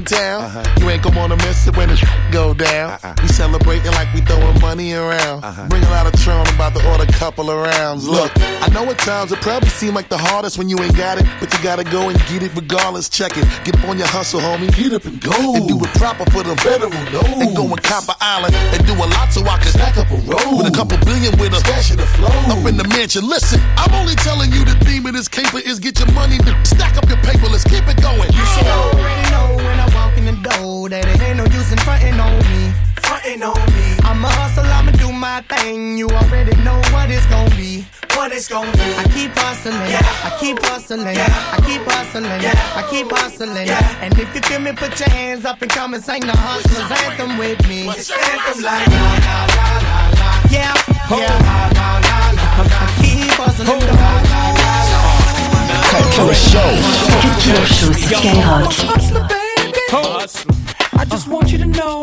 God's 0.00 0.10
back 0.10 0.12
in 0.12 0.18
town. 0.18 0.44
Uh-huh. 0.44 0.80
You 0.80 0.90
ain't 0.90 1.02
gonna 1.02 1.18
wanna 1.18 1.36
miss 1.36 1.66
it 1.66 1.76
when 1.76 1.88
the 1.88 1.96
go 2.30 2.54
down. 2.54 2.92
Uh-uh. 2.92 3.14
We 3.22 3.28
celebrating 3.28 3.92
like 3.92 4.12
we 4.14 4.20
throwing 4.20 4.60
money 4.60 4.92
around. 4.92 5.44
Uh-huh. 5.44 5.68
Bring 5.68 5.82
a 5.84 5.90
lot 5.90 6.06
of 6.06 6.20
Tron, 6.20 6.46
about 6.54 6.74
to 6.74 6.90
order 6.90 7.04
a 7.04 7.12
couple 7.12 7.50
of 7.50 7.58
rounds. 7.58 8.06
Look, 8.06 8.32
I 8.36 8.68
know 8.72 8.84
at 8.90 8.98
times 8.98 9.32
it 9.32 9.40
probably 9.40 9.68
seem 9.68 9.94
like 9.94 10.08
the 10.08 10.18
hardest 10.18 10.58
when 10.58 10.68
you 10.68 10.78
ain't 10.80 10.96
got 10.96 11.18
it, 11.18 11.26
but 11.40 11.52
you 11.52 11.62
gotta 11.62 11.84
go 11.84 12.08
and 12.08 12.18
get 12.26 12.42
it 12.42 12.54
regardless. 12.54 13.08
Check 13.08 13.36
it, 13.36 13.46
get 13.64 13.76
on 13.84 13.98
your 13.98 14.08
hustle, 14.08 14.40
homie. 14.40 14.74
Get 14.74 14.92
up 14.92 15.04
and 15.04 15.20
go. 15.20 15.54
And 15.54 15.68
do 15.68 15.78
it 15.78 15.92
proper 15.94 16.28
for 16.30 16.42
the 16.42 16.54
veteran. 16.56 16.92
No. 17.12 17.22
And 17.40 17.56
go 17.56 17.64
and 17.66 17.82
Copper 17.82 18.14
Island 18.20 18.54
and 18.54 18.86
do 18.86 18.94
a 18.94 19.06
lot 19.06 19.32
so 19.32 19.42
I 19.42 19.58
can 19.58 19.72
stack 19.72 19.96
up 19.96 20.10
a 20.10 20.18
roll. 20.26 20.58
With 20.58 20.66
a 20.66 20.76
couple 20.76 20.98
billion 21.04 21.36
with 21.38 21.52
a 21.52 21.60
stash 21.60 21.90
of 21.90 21.98
the 21.98 22.06
flow. 22.06 22.28
Up 22.52 22.66
in 22.66 22.76
the 22.76 22.86
mansion. 22.88 23.26
Listen, 23.26 23.60
I'm 23.76 23.92
only 23.94 24.14
telling 24.16 24.52
you 24.52 24.64
the 24.64 24.76
theme 24.84 25.06
of 25.06 25.14
this 25.14 25.28
caper 25.28 25.58
is 25.58 25.78
get 25.78 25.98
your 25.98 26.10
money, 26.12 26.38
stack 26.64 26.96
up 26.96 27.08
your 27.08 27.18
paper. 27.18 27.46
Let's 27.48 27.64
keep 27.64 27.86
it 27.88 28.00
going. 28.02 28.30
You 28.32 28.44
should 28.52 28.66
already 28.66 29.30
know 29.30 29.56
when 29.56 29.80
I 29.80 29.85
walk 29.94 30.16
in 30.16 30.24
the 30.26 30.36
door 30.48 30.88
that 30.88 31.04
it 31.04 31.20
ain't 31.22 31.38
no 31.38 31.44
use 31.44 31.72
in 31.72 31.78
frontin' 31.78 32.18
on 32.20 32.38
me. 32.50 32.72
Frontin' 33.02 33.42
on 33.42 33.58
me. 33.74 33.86
I'm 34.02 34.24
a 34.24 34.28
hustle, 34.28 34.64
I'ma 34.64 34.92
do 34.92 35.12
my 35.12 35.42
thing. 35.42 35.98
You 35.98 36.08
already 36.08 36.56
know 36.62 36.78
what 36.92 37.10
it's 37.10 37.26
gon' 37.26 37.50
be. 37.56 37.84
What 38.14 38.32
it's 38.32 38.48
gon' 38.48 38.70
be. 38.72 38.86
I 38.96 39.04
keep 39.12 39.32
hustling, 39.36 39.76
yeah. 39.90 40.00
I 40.24 40.30
keep 40.40 40.58
hustling, 40.64 41.04
yeah. 41.04 41.28
I 41.52 41.60
keep 41.66 41.82
hustling, 41.84 42.24
yeah. 42.40 42.78
I 42.80 42.82
keep 42.90 43.10
hustling. 43.10 43.66
Yeah. 43.66 44.02
And 44.02 44.18
if 44.18 44.34
you 44.34 44.40
feel 44.42 44.60
me, 44.60 44.72
put 44.72 44.98
your 44.98 45.10
hands 45.10 45.44
up 45.44 45.60
and 45.60 45.70
come 45.70 45.94
and 45.94 46.02
sing 46.02 46.20
the 46.20 46.36
hustlers 46.36 46.90
anthem 47.04 47.36
with 47.38 47.60
me. 47.68 47.86
What's 47.86 48.10
anthem 48.10 48.62
like? 48.64 48.88
La, 48.88 48.96
la, 49.26 49.38
la, 49.52 49.68
la, 49.84 49.98
la. 50.16 50.30
Yeah, 50.48 50.72
yeah. 51.12 51.36
La, 51.44 51.68
la, 51.76 52.00
la, 52.00 52.30
la, 52.32 52.40
la. 52.40 52.66
I 52.72 52.88
keep 53.04 53.36
hustling, 53.36 53.80
dog. 53.84 54.66
Cut 55.90 56.04
Killer 56.14 56.34
Show. 56.34 56.70
Cut 57.20 57.36
Killer 57.42 57.66
Show 57.66 57.92
sur 57.92 58.16
Skyrock. 58.16 59.35
Hustler, 60.02 60.52
baby. 60.52 60.66
I 60.98 61.04
just 61.04 61.28
want 61.28 61.52
you 61.52 61.58
to 61.58 61.66
know. 61.66 62.02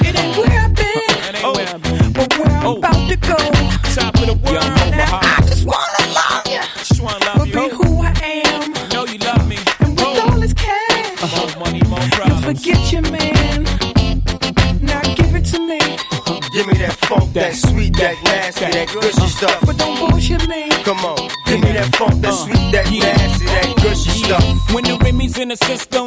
It 0.00 0.18
ain't 0.18 0.36
where 0.36 0.58
I've 0.58 0.74
been, 0.74 2.12
but 2.12 2.38
where 2.38 2.48
I'm 2.48 2.66
oh. 2.66 2.76
about 2.78 3.08
to 3.08 3.16
go. 3.16 3.36
Top 3.94 4.14
of 4.14 4.26
the 4.26 4.38
world. 4.44 4.64
Now, 4.92 5.20
I 5.22 5.42
just 5.46 5.66
wanna 5.66 6.14
love 6.14 6.46
you, 6.46 6.60
Just 6.78 7.00
wanna 7.00 7.24
love 7.24 7.38
but 7.38 7.48
you. 7.48 7.54
be 7.54 7.68
who 7.74 8.02
I 8.02 8.12
am. 8.46 8.72
Know 8.90 9.04
you 9.06 9.18
love 9.18 9.46
me. 9.48 9.58
And 9.80 9.98
with 9.98 10.20
all 10.20 10.38
this 10.40 10.54
cash, 10.54 11.32
More 11.36 11.64
money, 11.64 11.82
more 11.88 12.00
you 12.00 12.10
problems. 12.10 12.44
forget 12.64 12.92
your 12.92 13.02
man. 13.02 13.64
Now 14.82 15.02
give 15.14 15.34
it 15.34 15.44
to 15.52 15.58
me, 15.60 15.78
Give 16.52 16.66
me 16.66 16.74
that 16.78 16.96
funk, 17.08 17.32
that 17.34 17.54
sweet, 17.54 17.96
that 17.96 18.16
nasty, 18.24 18.64
that 18.66 18.88
gushy 18.92 19.22
uh. 19.22 19.26
stuff. 19.26 19.60
but 19.66 19.76
don't 19.78 19.98
bullshit 19.98 20.46
me. 20.48 20.68
Come 20.84 20.98
on, 21.04 21.28
give 21.46 21.60
me 21.60 21.72
that 21.72 21.94
funk, 21.96 22.20
that 22.22 22.32
uh. 22.32 22.36
sweet, 22.36 22.72
that 22.72 22.90
yeah. 22.90 23.16
nasty, 23.16 23.46
that 23.46 23.76
gushy 23.82 24.10
stuff. 24.24 24.44
When 24.74 24.84
the 24.84 24.96
Remy's 25.02 25.38
in 25.38 25.48
the 25.48 25.56
system, 25.56 26.06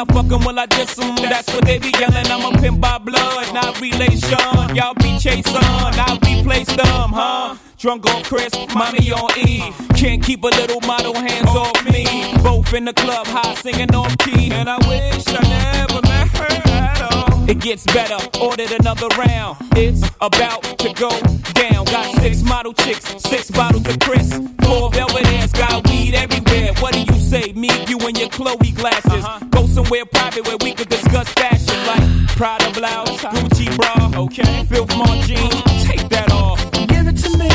I 0.00 0.04
fuck 0.14 0.32
'em, 0.32 0.42
will 0.46 0.58
I 0.58 0.64
diss 0.64 0.98
'em? 0.98 1.14
That's 1.16 1.52
what 1.52 1.66
they 1.66 1.78
be 1.78 1.92
yelling. 2.00 2.26
I'm 2.30 2.42
a 2.42 2.58
pimp 2.58 2.80
by 2.80 2.96
blood, 2.96 3.52
not 3.52 3.78
relation. 3.82 4.74
Y'all 4.74 4.94
be 4.94 5.18
chasing, 5.18 5.54
I'll 5.54 6.18
be 6.20 6.42
placed 6.42 6.74
them, 6.74 7.12
huh? 7.12 7.56
Drunk 7.76 8.06
on 8.06 8.22
Chris, 8.22 8.52
mommy 8.74 9.12
on 9.12 9.30
E. 9.36 9.70
Can't 9.94 10.24
keep 10.24 10.42
a 10.42 10.46
little 10.46 10.80
model 10.86 11.14
hands 11.14 11.54
off 11.54 11.84
me. 11.84 12.32
Both 12.42 12.72
in 12.72 12.86
the 12.86 12.94
club, 12.94 13.26
high 13.26 13.54
singing 13.56 13.94
off 13.94 14.16
key. 14.18 14.50
And 14.50 14.70
I 14.70 14.78
wish 14.88 15.24
I 15.28 15.42
never 15.58 16.00
met 16.08 16.28
her 16.38 16.72
at 16.72 17.02
all. 17.12 17.50
It 17.50 17.58
gets 17.60 17.84
better, 17.84 18.16
ordered 18.40 18.72
another 18.72 19.08
round. 19.18 19.58
It's 19.76 20.02
about 20.22 20.62
to 20.78 20.94
go 20.94 21.10
down. 21.52 21.84
Got 21.84 22.06
six 22.22 22.42
model 22.42 22.72
chicks, 22.72 23.04
six 23.18 23.50
bottles 23.50 23.86
of 23.86 23.98
Chris. 23.98 24.40
Me, 27.60 27.68
you, 27.88 27.98
and 28.08 28.16
your 28.16 28.30
Chloe 28.30 28.72
glasses. 28.72 29.20
Uh-huh. 29.20 29.44
Go 29.50 29.66
somewhere 29.66 30.06
private 30.06 30.46
where 30.48 30.56
we 30.64 30.72
could 30.72 30.88
discuss 30.88 31.28
fashion 31.36 31.76
like 31.84 32.00
Prada 32.32 32.72
blouse, 32.72 33.20
uh-huh. 33.20 33.36
Gucci 33.36 33.68
bra, 33.76 33.92
okay? 34.16 34.64
Filth 34.64 34.88
Mart 34.96 35.20
jeans, 35.28 35.60
take 35.84 36.08
that 36.08 36.32
off. 36.32 36.56
Give 36.88 37.04
it 37.04 37.20
to 37.20 37.28
me, 37.36 37.52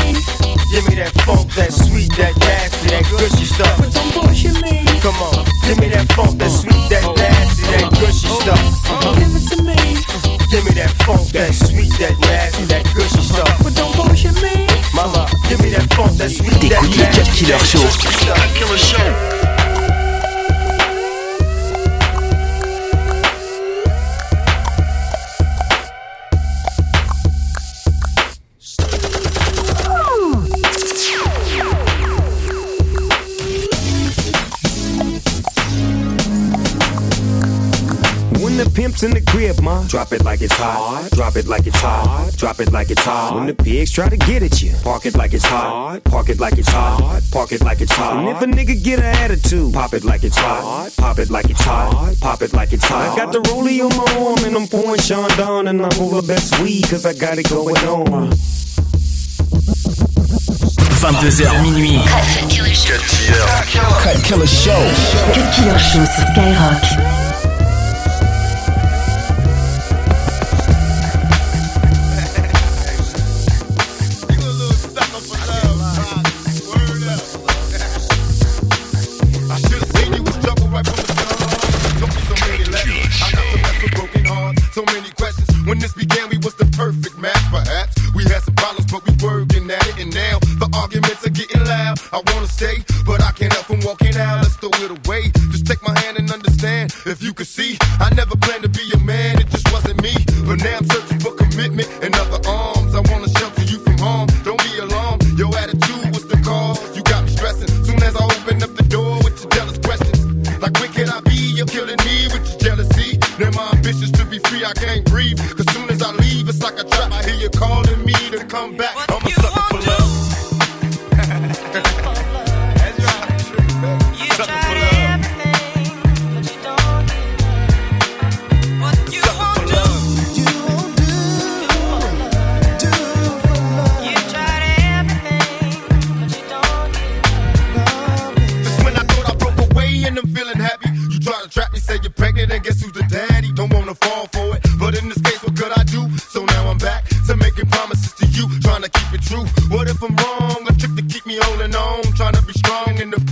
Give 0.70 0.86
me 0.86 0.94
that 1.02 1.10
funk, 1.26 1.50
that 1.58 1.74
sweet, 1.74 2.06
that 2.14 2.38
nasty, 2.38 2.86
that 2.94 3.02
gushy 3.10 3.50
stuff. 3.50 3.74
but 3.82 3.90
don't 3.90 4.14
bullshit 4.14 4.54
me. 4.62 4.86
Come 5.02 5.18
on, 5.18 5.42
give 5.66 5.82
me 5.82 5.90
that 5.90 6.06
funk, 6.14 6.38
that 6.38 6.54
sweet, 6.54 6.86
that 6.86 7.02
oh. 7.02 7.18
nasty, 7.18 7.66
that 7.66 7.90
oh. 7.90 7.98
gushy 7.98 8.30
oh. 8.30 8.38
stuff. 8.46 8.62
Give 9.18 9.34
it 9.34 9.42
to 9.50 9.56
me, 9.58 9.74
Give 10.54 10.62
me 10.70 10.72
that 10.78 10.94
funk, 11.02 11.34
that 11.34 11.50
sweet, 11.50 11.90
that 11.98 12.14
nasty, 12.22 12.62
that 12.70 12.86
gushy 12.94 13.26
stuff. 13.26 13.50
but 13.58 13.74
don't 13.74 13.90
bullshit 13.98 14.38
me. 14.38 14.70
Mama, 14.94 15.26
give 15.50 15.58
me 15.58 15.74
that 15.74 15.90
funk, 15.98 16.14
that 16.22 16.30
sweet, 16.30 16.54
that 16.70 16.78
T'écoutes 16.78 16.94
le 16.94 17.02
nasty, 17.02 17.18
Cut 17.18 17.28
Killer 17.34 17.58
that 17.58 17.66
Show. 17.66 17.82
gushy 17.82 18.06
stuff. 18.22 19.45
When 39.02 39.10
in 39.10 39.22
the 39.22 39.30
crib, 39.30 39.60
ma, 39.60 39.86
drop 39.88 40.12
it 40.12 40.24
like 40.24 40.40
it's 40.40 40.54
hot. 40.54 41.10
Drop 41.12 41.36
it 41.36 41.46
like 41.46 41.66
it's 41.66 41.78
hot. 41.78 42.32
Drop 42.36 42.60
it 42.60 42.72
like 42.72 42.90
it's 42.90 43.04
hot. 43.04 43.34
When 43.34 43.46
the 43.46 43.54
pigs 43.54 43.90
try 43.90 44.08
to 44.08 44.16
get 44.16 44.42
at 44.42 44.62
you, 44.62 44.72
park 44.82 45.04
it 45.04 45.14
like 45.14 45.34
it's 45.34 45.44
hot. 45.44 46.02
Park 46.04 46.30
it 46.30 46.40
like 46.40 46.56
it's 46.56 46.70
hot. 46.70 47.22
Park 47.30 47.52
it 47.52 47.62
like 47.62 47.82
it's 47.82 47.92
hot. 47.92 48.16
And 48.16 48.28
if 48.28 48.40
a 48.40 48.46
nigga 48.46 48.82
get 48.82 48.98
an 49.00 49.04
attitude, 49.04 49.74
pop 49.74 49.92
it 49.92 50.04
like 50.04 50.24
it's 50.24 50.38
hot. 50.38 50.90
Pop 50.96 51.18
it 51.18 51.28
like 51.28 51.50
it's 51.50 51.60
hot. 51.60 52.16
Pop 52.20 52.40
it 52.40 52.54
like 52.54 52.72
it's 52.72 52.84
hot. 52.84 53.12
I 53.12 53.16
got 53.16 53.32
the 53.32 53.40
rollie 53.50 53.84
on 53.84 53.94
my 53.96 54.26
arm 54.26 54.44
and 54.46 54.56
I'm 54.56 54.66
pouring 54.66 55.00
Sean 55.00 55.28
down 55.36 55.68
and 55.68 55.82
I'm 55.82 56.00
over 56.00 56.26
best 56.26 56.58
weed 56.60 56.88
cause 56.88 57.04
I 57.04 57.12
got 57.12 57.36
it 57.36 57.50
going 57.50 57.76
on. 57.86 58.30
22h 61.04 61.62
minuit. 61.62 62.02
Cut 62.08 62.48
Killer 62.48 62.74
Show. 62.74 63.44
Cut 64.00 64.24
Killer 64.24 64.46
Show. 64.46 64.82
Cut 65.34 65.54
Killer 65.54 65.78
Show 65.78 66.04
sur 66.06 66.24
Skyrock. 66.32 67.15
Could 97.36 97.46
see. 97.46 97.85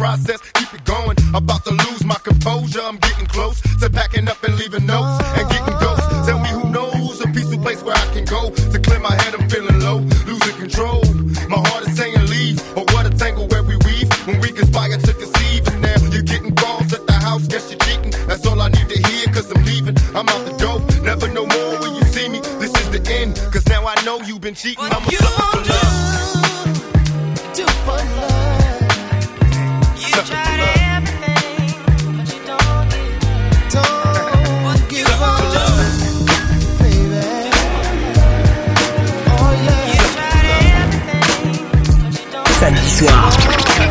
Process, 0.05 0.41
keep 0.53 0.75
it 0.75 0.85
going. 0.85 1.17
About 1.33 1.65
to 1.65 1.71
lose 1.71 2.05
my 2.05 2.17
composure, 2.17 2.83
I'm 2.83 2.99
getting 2.99 3.27
close 3.27 3.64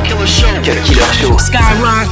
Killer 0.05 0.27
Show. 0.27 1.37
Skyrock. 1.37 2.09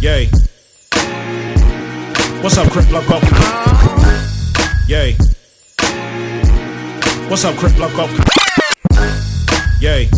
Yay. 0.00 0.28
What's 2.42 2.56
up, 2.58 2.70
Crip 2.70 2.90
Loco? 2.92 3.18
Yay. 4.86 5.16
What's 7.28 7.44
up, 7.44 7.56
Crip. 7.56 7.68
Yay. 9.80 10.17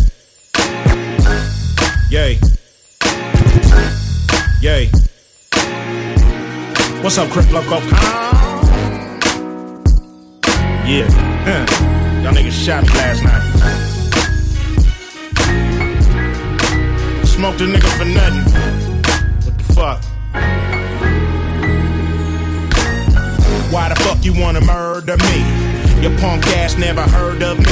What's 7.11 7.19
up, 7.19 7.29
Crip 7.29 7.51
Loco? 7.51 7.75
Yeah. 10.87 11.09
Huh. 11.43 11.65
Y'all 12.23 12.33
niggas 12.33 12.53
shot 12.53 12.83
me 12.83 12.89
last 12.91 13.21
night. 13.25 13.43
Smoked 17.25 17.59
a 17.59 17.65
nigga 17.65 17.89
for 17.97 18.05
nothing. 18.05 18.45
What 19.43 19.57
the 19.57 19.63
fuck? 19.73 20.01
Why 23.73 23.89
the 23.89 23.95
fuck 23.95 24.23
you 24.23 24.33
wanna 24.33 24.61
murder 24.61 25.17
me? 25.17 26.01
Your 26.01 26.17
punk 26.19 26.47
ass 26.55 26.77
never 26.77 27.01
heard 27.01 27.43
of 27.43 27.57
me. 27.57 27.65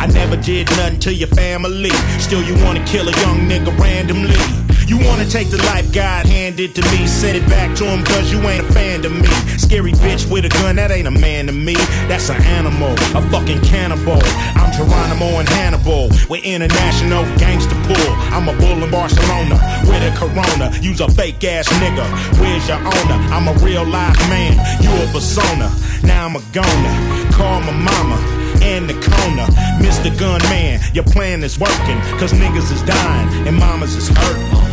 I 0.00 0.08
never 0.12 0.36
did 0.36 0.68
nothing 0.70 0.98
to 0.98 1.14
your 1.14 1.28
family. 1.28 1.90
Still, 2.18 2.42
you 2.42 2.56
wanna 2.64 2.84
kill 2.86 3.08
a 3.08 3.12
young 3.20 3.48
nigga 3.48 3.70
randomly. 3.78 4.69
You 4.90 4.98
wanna 5.06 5.24
take 5.24 5.50
the 5.50 5.62
life 5.70 5.86
God 5.94 6.26
handed 6.26 6.74
to 6.74 6.82
me. 6.90 7.06
Send 7.06 7.38
it 7.38 7.46
back 7.48 7.76
to 7.76 7.84
him 7.84 8.02
cause 8.02 8.32
you 8.32 8.40
ain't 8.50 8.66
a 8.66 8.72
fan 8.72 9.02
to 9.02 9.08
me. 9.08 9.30
Scary 9.54 9.92
bitch 9.92 10.28
with 10.28 10.44
a 10.44 10.48
gun, 10.48 10.74
that 10.82 10.90
ain't 10.90 11.06
a 11.06 11.12
man 11.12 11.46
to 11.46 11.52
me. 11.52 11.74
That's 12.10 12.28
an 12.28 12.42
animal, 12.42 12.90
a 13.14 13.22
fucking 13.30 13.62
cannibal. 13.62 14.18
I'm 14.58 14.74
Geronimo 14.74 15.38
and 15.38 15.48
Hannibal. 15.48 16.10
We're 16.28 16.42
international 16.42 17.22
gangster 17.38 17.78
pool. 17.86 18.10
I'm 18.34 18.50
a 18.50 18.54
bull 18.58 18.82
in 18.82 18.90
Barcelona 18.90 19.62
with 19.86 20.02
a 20.02 20.10
corona. 20.18 20.74
Use 20.82 20.98
a 21.00 21.08
fake 21.08 21.44
ass 21.44 21.68
nigga. 21.78 22.02
Where's 22.42 22.66
your 22.66 22.82
owner? 22.82 23.18
I'm 23.30 23.46
a 23.46 23.54
real 23.62 23.86
life 23.86 24.18
man. 24.26 24.58
You 24.82 24.90
a 24.90 25.06
persona. 25.14 25.70
Now 26.02 26.26
I'm 26.26 26.34
a 26.34 26.42
goner. 26.50 27.30
Call 27.30 27.62
my 27.62 27.78
mama 27.78 28.18
and 28.58 28.90
the 28.90 28.98
corner. 29.06 29.46
Mr. 29.78 30.10
Gunman, 30.18 30.82
your 30.92 31.04
plan 31.04 31.44
is 31.44 31.60
working. 31.60 32.00
Cause 32.18 32.32
niggas 32.32 32.74
is 32.74 32.82
dying 32.82 33.46
and 33.46 33.56
mamas 33.56 33.94
is 33.94 34.08
hurting. 34.08 34.69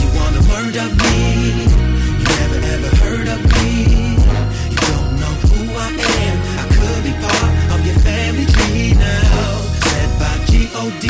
You 0.00 0.08
wanna 0.18 0.42
murder 0.54 0.86
me? 1.02 1.16
You 2.20 2.26
never 2.40 2.58
ever 2.74 2.90
heard 3.02 3.28
of 3.28 3.40
me. 3.54 3.68
You 4.72 4.78
don't 4.90 5.12
know 5.20 5.34
who 5.48 5.60
I 5.76 5.90
am. 6.24 6.36
I 6.60 6.64
could 6.74 7.02
be 7.04 7.12
part 7.24 7.50
of 7.74 7.80
your 7.86 7.98
family 8.06 8.46
tree 8.46 8.92
now. 8.94 9.48
Said 9.88 10.10
by 10.20 10.34
G-O-D 10.50 11.06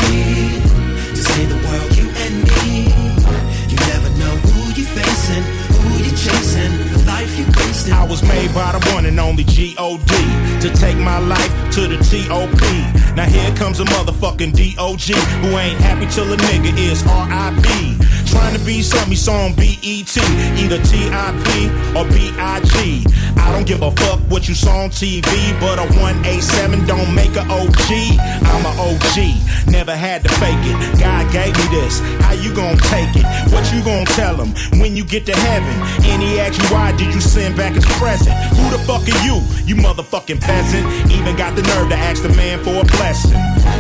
to 1.16 1.22
save 1.30 1.48
the 1.48 1.60
world, 1.66 1.90
you 1.98 2.06
and 2.24 2.34
me. 2.48 2.90
You 3.70 3.76
never 3.92 4.10
know 4.20 4.34
who 4.50 4.60
you 4.78 4.84
facing, 4.84 5.44
who 5.76 5.88
you 6.04 6.10
chasing, 6.10 6.72
the 6.92 6.98
life 7.06 7.32
you 7.38 7.46
wasting. 7.58 7.94
I 7.94 8.04
was 8.04 8.22
made 8.22 8.52
by 8.54 8.72
the 8.72 8.80
one 8.92 9.06
and 9.06 9.18
only 9.20 9.44
G-O-D 9.44 10.12
to 10.60 10.68
take 10.74 10.96
my 10.98 11.18
life 11.18 11.52
to 11.72 11.86
the 11.86 11.98
T-O-P. 11.98 12.62
Now 13.14 13.24
here 13.26 13.54
comes 13.56 13.80
a 13.80 13.84
motherfucking 13.84 14.54
D-O-G 14.54 15.14
who 15.14 15.48
ain't 15.58 15.80
happy 15.80 16.06
till 16.06 16.32
a 16.32 16.36
nigga 16.36 16.76
is 16.78 17.02
R-I-P. 17.06 17.96
Trying 18.30 18.56
to 18.56 18.64
be 18.64 18.74
he 19.10 19.16
saw 19.16 19.46
on 19.46 19.54
B-E-T, 19.54 20.20
either 20.62 20.78
T-I-P 20.78 21.66
or 21.98 22.04
BIG. 22.14 23.10
I 23.36 23.50
don't 23.52 23.66
give 23.66 23.82
a 23.82 23.90
fuck 23.90 24.20
what 24.30 24.48
you 24.48 24.54
saw 24.54 24.84
on 24.84 24.90
TV, 24.90 25.26
but 25.58 25.80
a 25.80 25.86
187 25.98 26.86
don't 26.86 27.12
make 27.12 27.34
a 27.34 27.42
OG. 27.42 27.90
I'm 28.46 28.62
a 28.62 28.72
OG, 28.78 29.70
never 29.70 29.96
had 29.96 30.22
to 30.22 30.28
fake 30.38 30.62
it. 30.62 31.00
God 31.00 31.26
gave 31.32 31.56
me 31.58 31.66
this, 31.74 31.98
how 32.22 32.32
you 32.32 32.54
gonna 32.54 32.76
take 32.86 33.10
it? 33.16 33.26
What 33.50 33.66
you 33.74 33.82
gonna 33.82 34.06
tell 34.06 34.36
him 34.36 34.54
when 34.78 34.96
you 34.96 35.04
get 35.04 35.26
to 35.26 35.34
heaven? 35.34 35.74
And 36.06 36.22
he 36.22 36.38
asks 36.38 36.62
you 36.62 36.68
why 36.74 36.92
did 36.92 37.12
you 37.12 37.20
send 37.20 37.56
back 37.56 37.74
his 37.74 37.84
present? 37.98 38.36
Who 38.54 38.70
the 38.70 38.78
fuck 38.86 39.02
are 39.02 39.24
you, 39.26 39.42
you 39.66 39.74
motherfucking 39.74 40.40
peasant? 40.40 40.86
Even 41.10 41.34
got 41.34 41.56
the 41.56 41.62
nerve 41.62 41.88
to 41.90 41.96
ask 41.96 42.22
the 42.22 42.28
man 42.30 42.62
for 42.62 42.78
a 42.78 42.84
blessing. 42.96 43.34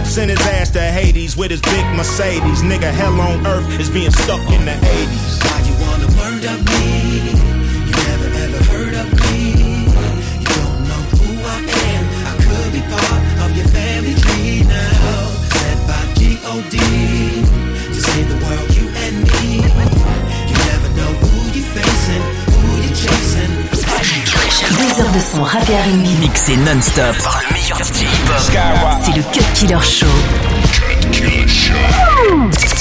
Send 0.04 0.30
his 0.30 0.40
ass 0.40 0.70
to 0.70 0.80
Hades 0.80 1.36
with 1.36 1.52
his 1.52 1.60
big 1.60 1.86
Mercedes. 1.94 2.62
Nigga, 2.62 2.90
hell 2.90 3.20
on 3.20 3.46
earth 3.46 3.78
is 3.78 3.88
being 3.88 4.10
stuck 4.10 4.39
in 4.54 4.64
the 4.64 4.72
80s. 4.72 5.32
Why 5.44 5.58
you 5.68 5.74
wanna 5.84 6.08
murder 6.20 6.54
me? 6.70 6.86
You 7.88 7.94
never 8.08 8.28
ever 8.44 8.60
heard 8.72 8.94
of 9.02 9.08
me. 9.20 9.36
You 10.42 10.50
don't 10.60 10.80
know 10.88 11.02
who 11.18 11.28
I 11.44 11.58
am. 11.90 12.04
I 12.30 12.32
could 12.44 12.70
be 12.72 12.82
part 12.94 13.20
of 13.44 13.50
your 13.58 13.68
family 13.68 14.14
tree 14.22 14.62
now. 14.64 15.18
Said 15.56 15.78
by 15.88 16.02
G-O-D 16.18 16.76
to 17.94 18.00
save 18.08 18.28
the 18.32 18.38
world, 18.44 18.68
you 18.76 18.86
and 19.04 19.16
me. 19.28 19.64
You 20.50 20.56
never 20.72 20.88
know 20.98 21.12
who 21.22 21.32
you 21.56 21.64
facing, 21.74 22.24
who 22.52 22.60
you 22.84 22.90
chasing. 23.02 23.52
Deux 24.70 25.00
heures 25.00 25.12
de 25.12 25.20
son 25.20 25.42
rap 25.42 25.68
et 25.68 25.74
R&B. 25.74 26.06
Mixé 26.20 26.56
non-stop 26.56 27.16
par 27.22 27.42
le 27.48 27.54
meilleur 27.54 27.78
DJ 27.78 28.02
hip-hop. 28.02 28.40
C'est 29.04 29.16
le 29.16 29.22
Cut 29.32 29.44
Killer 29.54 29.82
Show. 29.82 30.06
Cut 30.72 31.10
Killer 31.10 31.80
think 32.52 32.79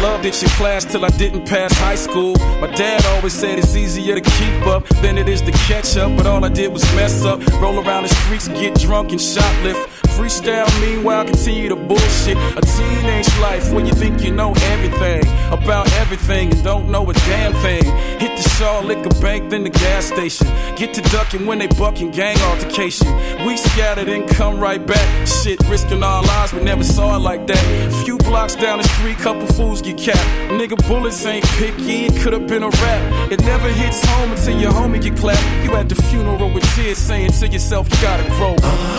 Loved 0.00 0.26
it 0.26 0.40
in 0.42 0.48
class 0.50 0.84
till 0.84 1.04
I 1.04 1.08
didn't 1.08 1.44
pass 1.44 1.76
high 1.76 1.96
school. 1.96 2.36
My 2.60 2.68
dad 2.68 3.04
always 3.06 3.32
said 3.32 3.58
it's 3.58 3.74
easier 3.74 4.14
to 4.14 4.20
keep 4.20 4.66
up 4.66 4.86
than 5.02 5.18
it 5.18 5.28
is 5.28 5.42
to 5.42 5.50
catch 5.50 5.96
up. 5.96 6.16
But 6.16 6.24
all 6.24 6.44
I 6.44 6.48
did 6.48 6.72
was 6.72 6.84
mess 6.94 7.24
up, 7.24 7.44
roll 7.60 7.80
around 7.80 8.04
the 8.04 8.08
streets, 8.08 8.46
get 8.46 8.76
drunk 8.76 9.10
and 9.10 9.20
shoplift. 9.20 9.97
Freestyle, 10.18 10.68
meanwhile 10.80 11.24
continue 11.24 11.68
to 11.68 11.76
bullshit. 11.76 12.36
A 12.56 12.60
teenage 12.60 13.30
life 13.38 13.72
where 13.72 13.84
you 13.86 13.92
think 13.92 14.24
you 14.24 14.32
know 14.32 14.52
everything 14.72 15.22
about 15.52 15.90
everything 15.92 16.50
and 16.50 16.64
don't 16.64 16.90
know 16.90 17.08
a 17.08 17.12
damn 17.12 17.52
thing. 17.62 17.84
Hit 18.18 18.36
the 18.36 18.48
Shaw 18.56 18.80
Liquor 18.80 19.14
Bank, 19.20 19.50
then 19.50 19.62
the 19.62 19.70
gas 19.70 20.06
station. 20.06 20.48
Get 20.74 20.92
to 20.94 21.02
ducking 21.12 21.46
when 21.46 21.60
they 21.60 21.68
bucking 21.68 22.10
gang 22.10 22.36
altercation. 22.50 23.06
We 23.46 23.56
scattered 23.56 24.08
and 24.08 24.28
come 24.28 24.58
right 24.58 24.84
back. 24.84 25.26
Shit, 25.26 25.60
risking 25.68 26.02
our 26.02 26.22
lives, 26.22 26.52
but 26.52 26.64
never 26.64 26.82
saw 26.82 27.14
it 27.14 27.20
like 27.20 27.46
that. 27.46 28.02
Few 28.04 28.18
blocks 28.18 28.56
down 28.56 28.78
the 28.78 28.88
street, 28.88 29.18
couple 29.18 29.46
fools 29.46 29.80
get 29.82 29.98
capped. 29.98 30.28
Nigga, 30.50 30.76
bullets 30.88 31.24
ain't 31.26 31.44
picky, 31.60 32.06
it 32.06 32.20
could've 32.22 32.48
been 32.48 32.64
a 32.64 32.70
rap. 32.70 33.30
It 33.30 33.40
never 33.42 33.68
hits 33.68 34.04
home 34.04 34.32
until 34.32 34.60
your 34.60 34.72
homie 34.72 35.00
get 35.00 35.16
clapped. 35.16 35.46
You 35.64 35.76
at 35.76 35.88
the 35.88 35.94
funeral 35.94 36.52
with 36.52 36.64
tears 36.74 36.98
saying 36.98 37.30
to 37.38 37.46
yourself, 37.46 37.88
you 37.88 38.02
gotta 38.02 38.24
grow. 38.30 38.54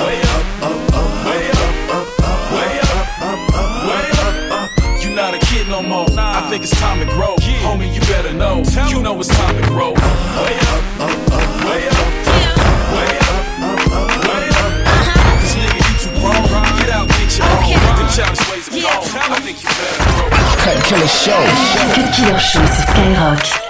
Way 0.05 0.21
up, 0.21 0.63
up, 0.63 0.93
up, 0.93 1.08
way 1.25 1.49
up, 1.49 1.75
up, 1.95 2.07
up, 2.23 2.41
way 2.53 2.73
up, 2.79 3.21
up, 3.21 3.41
up, 3.55 3.71
way 3.87 4.07
up, 4.25 4.35
up. 4.51 5.01
You 5.01 5.09
not 5.15 5.33
a 5.33 5.39
kid 5.39 5.67
no 5.67 5.81
more. 5.81 6.07
I 6.17 6.47
think 6.49 6.63
it's 6.63 6.75
time 6.79 6.99
to 6.99 7.05
grow. 7.05 7.35
Homie, 7.65 7.93
you 7.93 8.01
better 8.01 8.33
know. 8.33 8.63
You 8.89 9.01
know 9.01 9.19
it's 9.19 9.29
time 9.29 9.55
to 9.61 9.67
grow. 9.67 9.91
Way 9.93 10.55
up, 10.71 10.83
up, 10.99 11.17
up, 11.37 11.49
way 11.65 11.87
up. 11.87 12.07
Way 12.95 13.11
up, 13.29 13.37
up, 13.59 13.81
up, 13.99 14.09
way 14.27 14.45
up. 14.49 14.71
Cause 15.39 15.55
nigga, 15.55 15.79
you 15.79 15.95
too 16.01 16.13
grown. 16.19 16.43
Get 16.79 16.89
out, 16.89 17.07
get 17.07 17.37
your 17.37 17.47
own. 17.47 17.79
Them 17.97 18.09
childish 18.09 18.43
ways 18.51 18.67
are 18.69 18.81
gone. 18.81 19.31
I 19.31 19.39
think 19.41 19.57
you 19.61 19.69
better 19.69 19.97
grow. 20.15 20.29
Cut 20.63 20.77
Killer 20.85 21.07
Show. 21.07 21.41
Cut 21.93 22.09
Killer 22.15 22.39
Show 22.39 22.65
sur 22.65 22.85
Skyrock. 22.91 23.69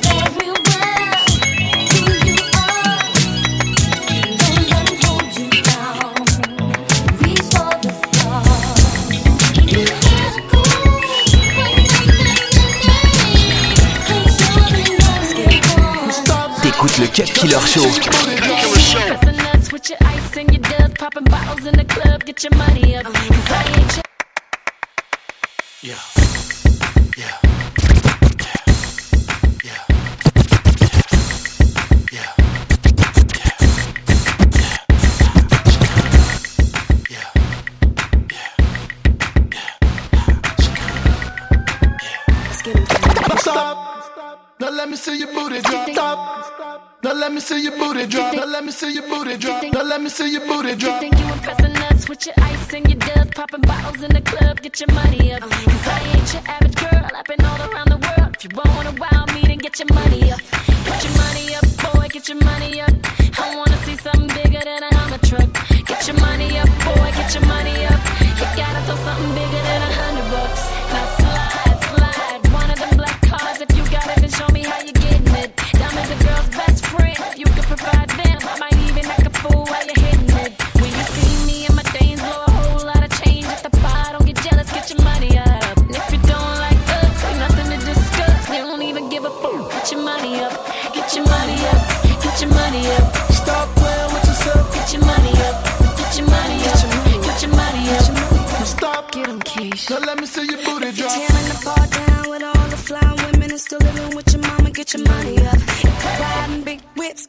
Le 17.51 17.57
Cut 17.57 18.13
Killer 18.41 18.79
Show. 18.79 18.99
Pressing 19.17 19.37
nuts 19.43 19.71
with 19.73 19.89
your 19.89 19.97
ice 20.01 20.37
and 20.37 20.53
your 20.53 20.61
dubs, 20.61 20.93
popping 20.97 21.25
bottles 21.25 21.65
in 21.65 21.75
the 21.75 21.83
club, 21.83 22.23
get 22.23 22.43
your 22.43 22.55
money 22.55 22.95
up. 22.95 23.20
Me 47.41 47.47
see 47.47 47.63
your 47.63 47.77
booty 47.77 48.05
drop. 48.05 48.35
Now 48.35 48.45
let 48.45 48.63
me 48.63 48.71
see 48.71 48.93
your 48.93 49.07
booty 49.09 49.35
drop. 49.37 49.63
Now 49.73 49.81
let 49.81 50.01
me 50.01 50.09
see 50.09 50.31
your 50.31 50.45
booty 50.45 50.75
drop. 50.75 50.99
Think 50.99 51.17
you 51.17 51.25
impressing 51.25 51.75
us 51.89 52.07
with 52.07 52.25
your 52.27 52.35
ice 52.37 52.73
and 52.73 52.87
your 52.87 52.99
dubs, 52.99 53.31
popping 53.33 53.61
bottles 53.61 54.03
in 54.03 54.13
the 54.13 54.21
club, 54.21 54.61
get 54.61 54.79
your 54.79 54.93
money 54.93 55.33
up. 55.33 55.41
'Cause 55.41 55.87
I 55.87 55.99
ain't 56.13 56.33
your 56.33 56.43
average 56.45 56.75
girl, 56.75 57.07
I've 57.17 57.25
been 57.25 57.43
all 57.43 57.61
around 57.67 57.89
the 57.89 57.97
world. 57.97 58.35
If 58.35 58.43
you 58.43 58.49
wanna 58.53 58.91
wow 58.99 59.25
me, 59.33 59.41
then 59.41 59.57
get 59.57 59.79
your 59.79 59.91
money 59.91 60.31
up. 60.31 60.39
Get 60.85 61.03
your 61.03 61.15
money 61.23 61.55
up, 61.55 61.65
boy, 61.93 62.07
get 62.09 62.29
your 62.29 62.37
money 62.43 62.81
up. 62.81 62.90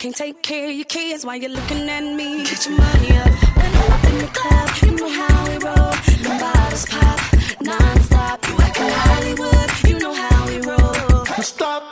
Can't 0.03 0.17
take 0.17 0.43
care 0.43 0.69
of 0.69 0.75
your 0.75 0.85
kids 0.87 1.25
while 1.25 1.37
you're 1.37 1.49
looking 1.49 1.89
at 1.89 2.03
me. 2.03 2.43
Get 2.43 2.67
your 2.67 2.77
money 2.77 3.13
up. 3.19 3.31
When 3.55 3.71
I'm 3.71 3.93
up 3.93 4.05
in 4.11 4.19
the 4.19 4.31
club, 4.35 4.69
you 4.83 4.91
know 4.99 5.09
how 5.09 5.47
we 5.47 5.55
roll. 5.63 5.93
The 6.27 6.33
bottles 6.43 6.87
pop 6.87 7.21
non-stop. 7.63 8.49
You 8.49 8.55
acting 8.67 8.95
Hollywood, 9.07 9.71
you 9.87 9.99
know 10.01 10.13
how 10.13 10.47
we 10.49 10.59
roll. 10.59 11.25
Stop. 11.41 11.83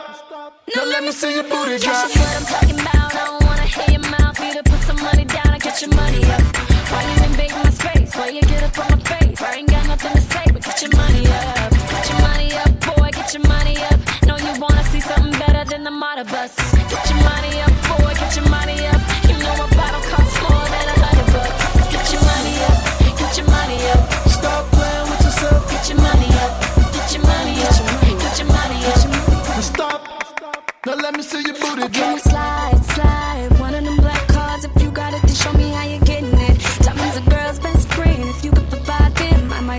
Now 0.75 0.85
let 0.87 1.05
me 1.05 1.13
see 1.13 1.35
your 1.37 1.45
booty 1.45 1.79
drop. 1.79 2.11
That's 2.11 2.19
what 2.19 2.35
I'm 2.35 2.47
talking 2.51 2.81
about. 2.81 3.15
I 3.15 3.27
don't 3.27 3.45
wanna 3.47 3.63
hear 3.63 3.91
your 3.95 4.11
mouth. 4.11 4.41
You 4.41 4.55
to 4.55 4.63
put 4.65 4.81
some 4.81 5.01
money 5.01 5.25
down 5.25 5.51
and 5.55 5.63
get 5.63 5.81
your 5.81 5.95
money 5.95 6.25
up. 6.35 6.43
Why 6.91 7.01
you 7.07 7.25
invade 7.31 7.53
my 7.63 7.71
space? 7.71 8.17
Why 8.17 8.29
you 8.31 8.43
get 8.43 8.63
up 8.65 8.77
on 8.91 8.99
my 8.99 9.05
face? 9.05 9.41
I 9.41 9.55
ain't 9.55 9.71
got 9.71 9.87
nothing 9.87 10.20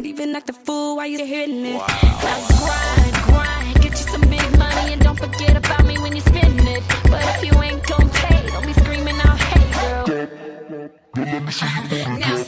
might 0.02 0.10
even 0.10 0.36
act 0.36 0.50
a 0.50 0.54
fool 0.54 0.96
while 0.96 1.06
you're 1.06 1.26
hitting 1.26 1.64
it. 1.64 1.76
Wow. 1.76 1.86
I 1.88 2.40
grind, 2.58 3.16
grind, 3.26 3.82
get 3.82 3.92
you 3.92 4.08
some 4.14 4.22
big 4.22 4.58
money, 4.58 4.94
and 4.94 5.02
don't 5.02 5.20
forget 5.20 5.56
about 5.56 5.86
me 5.86 6.00
when 6.00 6.16
you 6.16 6.22
spend 6.22 6.60
it. 6.60 6.82
But 7.04 7.24
if 7.36 7.44
you 7.46 7.54
ain't 7.62 7.86
gon' 7.86 8.10
pay, 8.10 8.48
don't 8.48 8.66
be 8.66 8.74
screaming 8.74 9.20
out, 9.22 9.40
hey, 9.40 9.66
girl. 9.78 10.90
Now 12.20 12.41